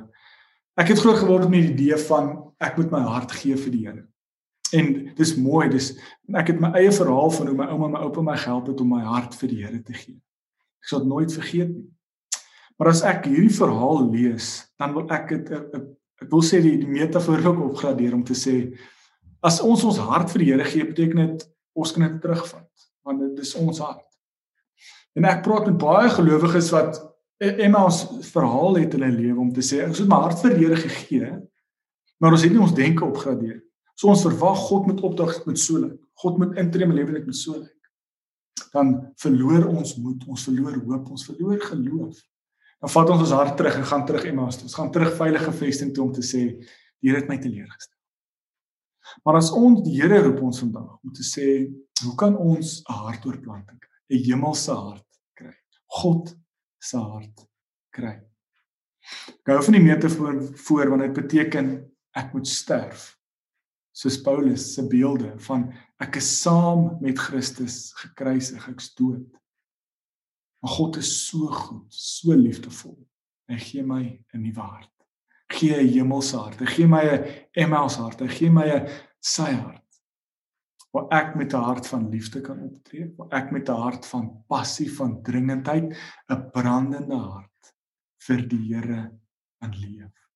Ek 0.79 0.89
het 0.89 1.01
groot 1.03 1.19
geword 1.19 1.51
met 1.51 1.67
die 1.67 1.73
idee 1.75 1.99
van 2.07 2.31
ek 2.63 2.79
moet 2.79 2.91
my 2.95 3.03
hart 3.03 3.33
gee 3.33 3.57
vir 3.57 3.75
die 3.75 3.87
Here. 3.87 4.05
En 4.73 4.89
dis 5.17 5.35
mooi, 5.41 5.69
dis 5.73 5.93
ek 6.37 6.53
het 6.53 6.59
my 6.61 6.73
eie 6.77 6.91
verhaal 6.93 7.31
van 7.33 7.51
hoe 7.51 7.57
my 7.57 7.69
ouma 7.73 7.87
en 7.89 7.95
my 7.95 8.01
oupa 8.05 8.25
my 8.25 8.37
gehelp 8.37 8.69
het 8.69 8.83
om 8.85 8.91
my 8.93 9.05
hart 9.07 9.37
vir 9.41 9.53
die 9.53 9.63
Here 9.63 9.81
te 9.85 9.95
gee. 9.97 10.19
Ek 10.83 10.91
sal 10.91 11.05
dit 11.05 11.11
nooit 11.13 11.33
vergeet 11.33 11.71
nie. 11.73 11.87
Maar 12.79 12.93
as 12.93 13.03
ek 13.07 13.27
hierdie 13.27 13.55
verhaal 13.55 14.05
lees, 14.13 14.51
dan 14.79 14.93
wil 14.95 15.09
ek 15.15 15.33
dit 15.33 15.53
ek 16.19 16.31
wil 16.33 16.43
sê 16.43 16.61
die, 16.63 16.77
die 16.81 16.91
metafoor 16.91 17.45
ook 17.47 17.61
opgradeer 17.71 18.15
om 18.17 18.25
te 18.27 18.35
sê 18.35 18.57
as 19.47 19.61
ons 19.63 19.85
ons 19.87 20.01
hart 20.03 20.33
vir 20.35 20.43
die 20.43 20.49
Here 20.51 20.67
gee, 20.67 20.87
beteken 20.87 21.21
dit 21.23 21.45
ons 21.79 21.93
kan 21.95 22.05
dit 22.09 22.17
terugvat, 22.23 22.89
want 23.07 23.23
dit 23.23 23.45
is 23.45 23.53
ons 23.59 23.79
hart. 23.85 24.03
En 25.15 25.29
ek 25.31 25.45
praat 25.47 25.69
met 25.71 25.79
baie 25.79 26.11
gelowiges 26.11 26.73
wat 26.75 26.99
Emma 27.39 27.85
ons 27.87 28.01
verhaal 28.33 28.81
het 28.81 28.97
in 28.99 29.05
hulle 29.07 29.15
lewe 29.15 29.45
om 29.45 29.53
te 29.55 29.63
sê 29.63 29.85
ons 29.87 30.03
het 30.03 30.11
my 30.11 30.19
hart 30.25 30.43
vir 30.43 30.57
die 30.57 30.67
Here 30.67 30.81
gegee, 30.83 31.31
maar 32.19 32.35
ons 32.35 32.45
het 32.45 32.55
nie 32.55 32.63
ons 32.63 32.75
denke 32.75 33.07
opgradeer 33.07 33.61
So 33.99 34.13
ons 34.13 34.23
verwag 34.23 34.61
God 34.69 34.87
moet 34.87 35.03
opdag 35.03 35.41
met 35.49 35.59
so 35.59 35.81
lyk. 35.83 35.99
God 36.23 36.39
moet 36.39 36.59
intree 36.61 36.87
in 36.87 36.93
my 36.93 36.97
lewe 37.01 37.17
net 37.17 37.27
met 37.27 37.37
so 37.37 37.57
lyk. 37.59 37.75
Dan 38.71 38.93
verloor 39.19 39.67
ons 39.73 39.97
moed, 39.99 40.27
ons 40.31 40.45
verloor 40.47 40.77
hoop, 40.85 41.09
ons 41.11 41.25
verloor 41.27 41.59
geloof. 41.67 42.21
Dan 42.79 42.93
vat 42.95 43.11
ons 43.11 43.25
ons 43.25 43.35
hart 43.35 43.57
terug 43.59 43.79
en 43.81 43.89
gaan 43.91 44.05
terug 44.07 44.29
Emmaus 44.31 44.59
toe. 44.59 44.69
Ons 44.69 44.77
gaan 44.79 44.93
terug 44.95 45.17
veilige 45.19 45.55
vesting 45.63 45.91
toe 45.95 46.05
om 46.07 46.13
te 46.15 46.23
sê 46.27 46.45
die 46.59 47.11
Here 47.11 47.21
het 47.21 47.29
my 47.31 47.39
teleurgestel. 47.39 47.95
Maar 49.27 49.39
as 49.41 49.51
ons 49.55 49.83
die 49.87 49.97
Here 49.99 50.23
roep 50.23 50.41
ons 50.47 50.63
vandag 50.63 50.95
om 51.03 51.13
te 51.15 51.27
sê, 51.27 51.67
hoe 52.05 52.15
kan 52.19 52.37
ons 52.39 52.83
'n 52.83 53.03
hartoortplanting 53.03 53.79
kry? 53.83 53.99
'n 54.15 54.25
Hemelse 54.25 54.73
hart 54.73 55.07
kry. 55.35 55.55
God 55.99 56.37
se 56.79 56.99
hart 56.99 57.47
kry. 57.91 58.21
Ek 59.43 59.47
hou 59.47 59.63
van 59.63 59.75
die 59.75 59.83
metafoor 59.83 60.43
voor 60.55 60.91
want 60.91 61.03
dit 61.03 61.13
beteken 61.13 61.91
ek 62.15 62.35
moet 62.35 62.47
sterf. 62.47 63.18
Soos 63.99 64.21
Paulus 64.23 64.75
se 64.75 64.85
beelde 64.87 65.33
van 65.49 65.65
ek 65.99 66.21
is 66.21 66.29
saam 66.43 67.01
met 67.03 67.19
Christus 67.19 67.89
gekruisig, 67.99 68.69
ek's 68.71 68.93
dood. 68.95 69.27
Maar 70.63 70.75
God 70.77 70.99
is 71.01 71.11
so 71.27 71.49
goed, 71.51 71.87
so 71.91 72.37
liefdevol. 72.39 72.95
Hy 73.51 73.59
gee 73.59 73.83
my 73.83 74.03
'n 74.35 74.43
nuwe 74.43 74.61
hart. 74.61 74.95
Gee 75.51 75.75
'n 75.75 75.89
hemelse 75.89 76.37
hart. 76.37 76.61
Hy 76.61 76.67
gee 76.67 76.87
my 76.87 77.03
'n 77.03 77.25
Emmaus 77.57 77.97
hart. 77.97 78.21
Hy 78.21 78.29
gee 78.29 78.51
my 78.51 78.69
'n 78.71 78.87
sy 79.21 79.51
hart. 79.51 80.01
Waar 80.93 81.09
ek 81.11 81.35
met 81.37 81.53
'n 81.55 81.65
hart 81.65 81.87
van 81.87 82.11
liefde 82.11 82.41
kan 82.41 82.63
optree, 82.63 83.11
waar 83.17 83.33
ek 83.33 83.51
met 83.53 83.69
'n 83.69 83.83
hart 83.83 84.07
van 84.07 84.45
passie, 84.49 84.91
van 84.91 85.23
dringendheid, 85.23 85.97
'n 86.31 86.51
brandende 86.53 87.17
hart 87.17 87.75
vir 88.27 88.47
die 88.47 88.75
Here 88.75 89.11
in 89.63 89.73
leef. 89.73 90.28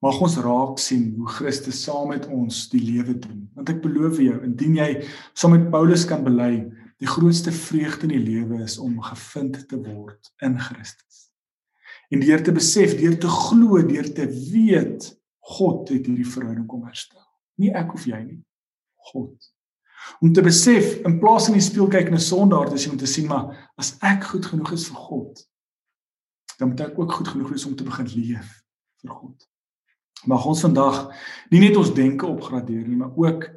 Mag 0.00 0.20
ons 0.24 0.38
raak 0.40 0.78
sien 0.80 1.10
hoe 1.18 1.28
Christus 1.28 1.82
saam 1.84 2.08
met 2.14 2.26
ons 2.32 2.68
die 2.72 2.80
lewe 2.80 3.18
doen. 3.20 3.42
Want 3.54 3.68
ek 3.68 3.82
beloof 3.84 4.20
jou, 4.22 4.38
indien 4.46 4.78
jy 4.78 4.90
saam 5.36 5.52
met 5.56 5.68
Paulus 5.72 6.06
kan 6.08 6.24
bely, 6.24 6.54
Die 7.00 7.08
grootste 7.08 7.52
vreugde 7.52 8.02
in 8.02 8.12
die 8.12 8.24
lewe 8.24 8.62
is 8.62 8.76
om 8.78 8.98
gevind 9.02 9.62
te 9.68 9.78
word 9.80 10.32
in 10.44 10.58
Christus. 10.60 11.30
En 12.12 12.20
deur 12.20 12.42
te 12.44 12.52
besef, 12.52 12.92
deur 12.98 13.16
te 13.16 13.30
glo, 13.30 13.80
deur 13.88 14.08
te 14.12 14.26
weet 14.28 15.08
God 15.56 15.88
het 15.88 16.04
hierdie 16.04 16.28
verhouding 16.28 16.66
kom 16.68 16.84
herstel. 16.84 17.22
Nie 17.56 17.72
ek 17.76 17.94
of 17.96 18.04
jy 18.04 18.20
nie, 18.20 18.42
God. 19.10 19.48
Om 20.20 20.34
te 20.36 20.44
besef 20.44 20.98
in 21.08 21.16
plaas 21.22 21.48
van 21.48 21.56
die 21.56 21.64
spieël 21.64 21.88
kyk 21.92 22.12
na 22.12 22.20
sondaar 22.20 22.68
te 22.68 22.80
sien 22.80 22.92
om 22.92 23.00
te 23.00 23.08
sien 23.08 23.28
maar 23.30 23.72
as 23.80 23.94
ek 24.04 24.28
goed 24.34 24.50
genoeg 24.52 24.74
is 24.76 24.84
vir 24.90 25.00
God, 25.00 25.42
dan 26.60 26.74
moet 26.74 26.84
ek 26.84 27.00
ook 27.00 27.16
goed 27.16 27.32
genoeg 27.32 27.54
wees 27.54 27.64
om 27.68 27.76
te 27.76 27.88
begin 27.88 28.12
leef 28.12 28.52
vir 29.00 29.16
God. 29.16 29.49
Mag 30.28 30.44
ons 30.46 30.60
vandag 30.66 31.06
nie 31.50 31.62
net 31.62 31.76
ons 31.80 31.94
denke 31.96 32.28
opgradeer 32.28 32.84
nie, 32.86 32.96
maar 32.96 33.16
ook 33.16 33.48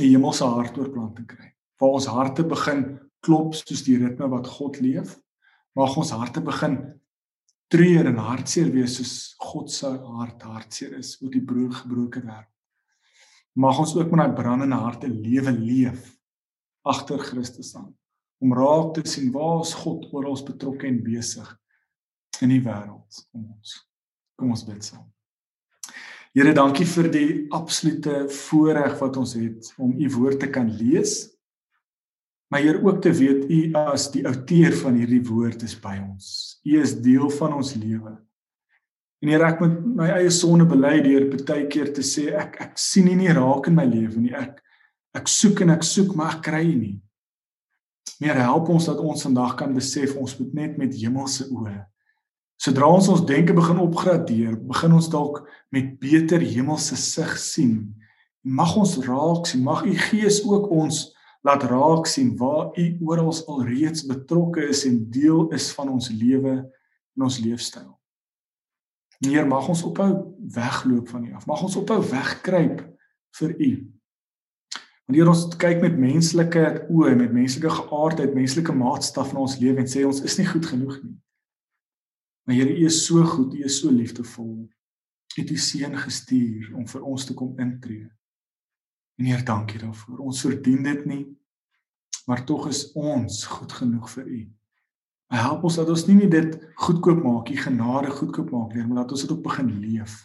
'n 0.00 0.04
hemelse 0.04 0.44
hartoorplanting 0.44 1.26
kry 1.26 1.54
waar 1.80 1.96
ons 1.98 2.06
harte 2.06 2.44
begin 2.44 3.00
klop 3.20 3.54
soos 3.54 3.82
die 3.82 3.96
ritme 3.98 4.28
wat 4.28 4.46
God 4.46 4.80
leef. 4.80 5.18
Mag 5.74 5.96
ons 5.96 6.10
harte 6.10 6.40
begin 6.40 7.00
treur 7.68 8.06
en 8.06 8.20
hartseer 8.20 8.70
wees 8.70 8.96
soos 8.98 9.34
God 9.40 9.70
se 9.70 9.88
hart 9.88 10.42
hartseer 10.42 10.98
is 10.98 11.16
oor 11.22 11.30
die 11.30 11.42
broer 11.42 11.72
gebroke 11.72 12.20
wêreld. 12.20 12.50
Mag 13.54 13.78
ons 13.78 13.94
ook 13.96 14.10
met 14.10 14.24
daai 14.24 14.36
brandende 14.38 14.76
harte 14.76 15.08
lewe 15.08 15.52
leef 15.52 16.18
agter 16.84 17.18
Christus 17.18 17.74
aan 17.76 17.92
om 18.42 18.52
raak 18.52 18.94
te 18.94 19.04
sien 19.08 19.32
waar 19.32 19.62
is 19.64 19.74
God 19.74 20.06
oral 20.12 20.36
betrokke 20.44 20.86
en 20.90 21.02
besig 21.02 21.48
in 22.42 22.50
die 22.52 22.62
wêreld 22.62 23.24
om 23.32 23.46
ons. 23.56 23.78
Kom 24.36 24.50
ons 24.50 24.66
bid 24.66 24.84
saam. 24.84 25.13
Here, 26.34 26.50
dankie 26.50 26.86
vir 26.90 27.08
die 27.14 27.28
absolute 27.54 28.24
voorreg 28.26 28.98
wat 28.98 29.16
ons 29.20 29.36
het 29.38 29.70
om 29.78 29.92
u 29.94 30.08
woord 30.16 30.40
te 30.42 30.50
kan 30.50 30.66
lees 30.66 31.34
maar 32.54 32.62
hier 32.62 32.84
ook 32.84 33.00
te 33.02 33.12
weet 33.12 33.50
u 33.50 33.72
as 33.72 34.10
die 34.14 34.26
outeur 34.26 34.72
van 34.78 34.94
hierdie 34.94 35.22
woord 35.26 35.64
is 35.66 35.72
by 35.74 35.96
ons. 35.98 36.60
U 36.62 36.76
is 36.78 36.92
deel 37.02 37.30
van 37.34 37.56
ons 37.58 37.72
lewe. 37.74 38.12
En 39.24 39.32
Here 39.32 39.48
ek 39.48 39.58
moet 39.58 39.80
my 39.98 40.10
eie 40.20 40.30
sonde 40.30 40.66
bely 40.70 41.00
deur 41.02 41.26
baie 41.32 41.64
keer 41.66 41.90
te 41.96 42.04
sê 42.06 42.28
ek 42.38 42.60
ek 42.62 42.78
sien 42.78 43.08
nie, 43.08 43.16
nie 43.24 43.34
raak 43.34 43.66
in 43.66 43.74
my 43.74 43.88
lewe 43.88 44.22
nie. 44.22 44.30
Ek 44.38 44.60
ek 45.18 45.30
soek 45.30 45.64
en 45.64 45.74
ek 45.74 45.82
soek 45.82 46.14
maar 46.14 46.36
ek 46.36 46.44
kry 46.46 46.62
nie. 46.68 47.00
Meer 48.22 48.38
help 48.38 48.70
ons 48.70 48.86
dat 48.86 49.02
ons 49.02 49.26
vandag 49.26 49.56
kan 49.58 49.74
besef 49.74 50.14
ons 50.14 50.38
moet 50.38 50.54
net 50.54 50.78
met 50.78 50.94
hemelse 50.94 51.48
oë. 51.50 51.74
Sodra 52.64 52.86
ons 52.88 53.10
ons 53.12 53.24
denke 53.28 53.52
begin 53.52 53.80
opgradeer, 53.82 54.54
begin 54.56 54.94
ons 54.96 55.10
dalk 55.12 55.42
met 55.74 55.98
beter 56.00 56.40
hemelse 56.40 56.96
sig 56.96 57.32
sien. 57.36 57.74
Mag 58.40 58.72
ons 58.80 58.94
raak 59.04 59.50
sien, 59.50 59.60
mag 59.66 59.82
u 59.84 59.92
Gees 60.06 60.38
ook 60.48 60.70
ons 60.72 61.10
laat 61.44 61.66
raak 61.68 62.08
sien 62.08 62.30
waar 62.40 62.70
u 62.80 62.86
oral 63.04 63.34
alreeds 63.52 64.06
betrokke 64.08 64.64
is 64.72 64.86
en 64.88 65.02
deel 65.12 65.50
is 65.52 65.66
van 65.76 65.90
ons 65.92 66.08
lewe 66.08 66.54
en 66.62 67.26
ons 67.26 67.36
leefstyl. 67.44 67.90
Heer, 69.20 69.44
mag 69.48 69.68
ons 69.68 69.82
ophou 69.84 70.08
wegloop 70.54 71.12
van 71.12 71.26
u 71.28 71.34
af. 71.36 71.44
Mag 71.48 71.66
ons 71.68 71.76
ophou 71.80 71.98
wegkruip 72.00 72.80
vir 73.40 73.52
u. 73.58 73.70
Wanneer 75.04 75.28
ons 75.34 75.44
kyk 75.60 75.84
met 75.84 76.00
menslike 76.00 76.64
oë, 76.88 77.12
met 77.20 77.36
menslike 77.36 77.76
geaardheid, 77.76 78.32
menslike 78.32 78.72
maatstaf 78.72 79.36
na 79.36 79.44
ons 79.44 79.58
lewe 79.60 79.84
en 79.84 79.90
sê 79.90 80.06
ons 80.08 80.24
is 80.24 80.40
nie 80.40 80.48
goed 80.48 80.72
genoeg 80.72 80.96
nie. 81.02 81.16
Maar 82.44 82.56
Here, 82.56 82.76
u 82.76 82.84
is 82.84 83.04
so 83.06 83.24
goed, 83.24 83.54
u 83.54 83.64
is 83.64 83.78
so 83.78 83.90
liefdevol. 83.90 84.68
U 85.36 85.40
het 85.40 85.50
u 85.50 85.56
seun 85.56 85.96
gestuur 85.98 86.74
om 86.74 86.88
vir 86.88 87.02
ons 87.02 87.24
te 87.24 87.34
kom 87.34 87.58
intree. 87.58 88.10
En 89.16 89.24
Heer, 89.24 89.44
dankie 89.44 89.78
daarvoor. 89.78 90.18
Ons 90.18 90.42
verdien 90.44 90.82
dit 90.82 91.04
nie, 91.06 91.24
maar 92.26 92.44
tog 92.44 92.68
is 92.68 92.86
ons 92.92 93.44
goed 93.46 93.72
genoeg 93.72 94.10
vir 94.10 94.26
U. 94.26 94.40
Help 95.34 95.64
ons 95.66 95.78
dat 95.80 95.88
ons 95.90 96.04
nie 96.06 96.16
net 96.18 96.32
dit 96.34 96.56
goedkoop 96.84 97.22
maak, 97.24 97.50
U 97.50 97.56
genade 97.58 98.12
goedkoop 98.14 98.50
maak 98.54 98.74
nie, 98.74 98.84
maar 98.86 99.02
laat 99.02 99.14
ons 99.14 99.24
dit 99.24 99.32
ook 99.32 99.42
begin 99.44 99.70
leef. 99.80 100.18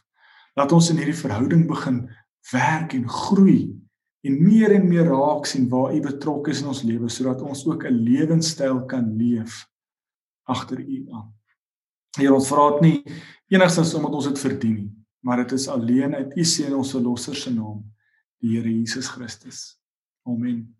Laat 0.59 0.73
ons 0.75 0.89
in 0.91 0.99
hierdie 0.99 1.17
verhouding 1.17 1.65
begin 1.69 2.03
werk 2.51 2.93
en 2.97 3.07
groei 3.09 3.61
en 4.27 4.37
meer 4.43 4.75
en 4.75 4.87
meer 4.89 5.07
raak 5.07 5.47
sien 5.47 5.69
waar 5.71 5.95
U 5.95 6.01
betrokke 6.03 6.51
is 6.51 6.63
in 6.63 6.71
ons 6.73 6.83
lewe 6.83 7.09
sodat 7.13 7.41
ons 7.45 7.65
ook 7.67 7.85
'n 7.87 8.03
lewenstyl 8.03 8.85
kan 8.85 9.15
leef 9.15 9.65
agter 10.43 10.79
U 10.79 11.05
aan. 11.11 11.38
Heer, 12.17 12.33
ons 12.33 12.49
vra 12.49 12.71
dit 12.77 12.87
nie 12.87 13.19
enigstens 13.53 13.93
omdat 13.97 14.17
ons 14.17 14.31
dit 14.31 14.41
verdien 14.41 14.75
nie, 14.79 14.89
maar 15.21 15.43
dit 15.43 15.53
is 15.59 15.67
alleen 15.69 16.15
uit 16.15 16.35
U 16.37 16.45
seun 16.45 16.79
ons 16.79 16.95
verlosser 16.95 17.37
se 17.37 17.53
naam 17.53 17.83
die 18.41 18.55
Here 18.55 18.71
Jesus 18.71 19.11
Christus. 19.11 19.77
Amen. 20.25 20.78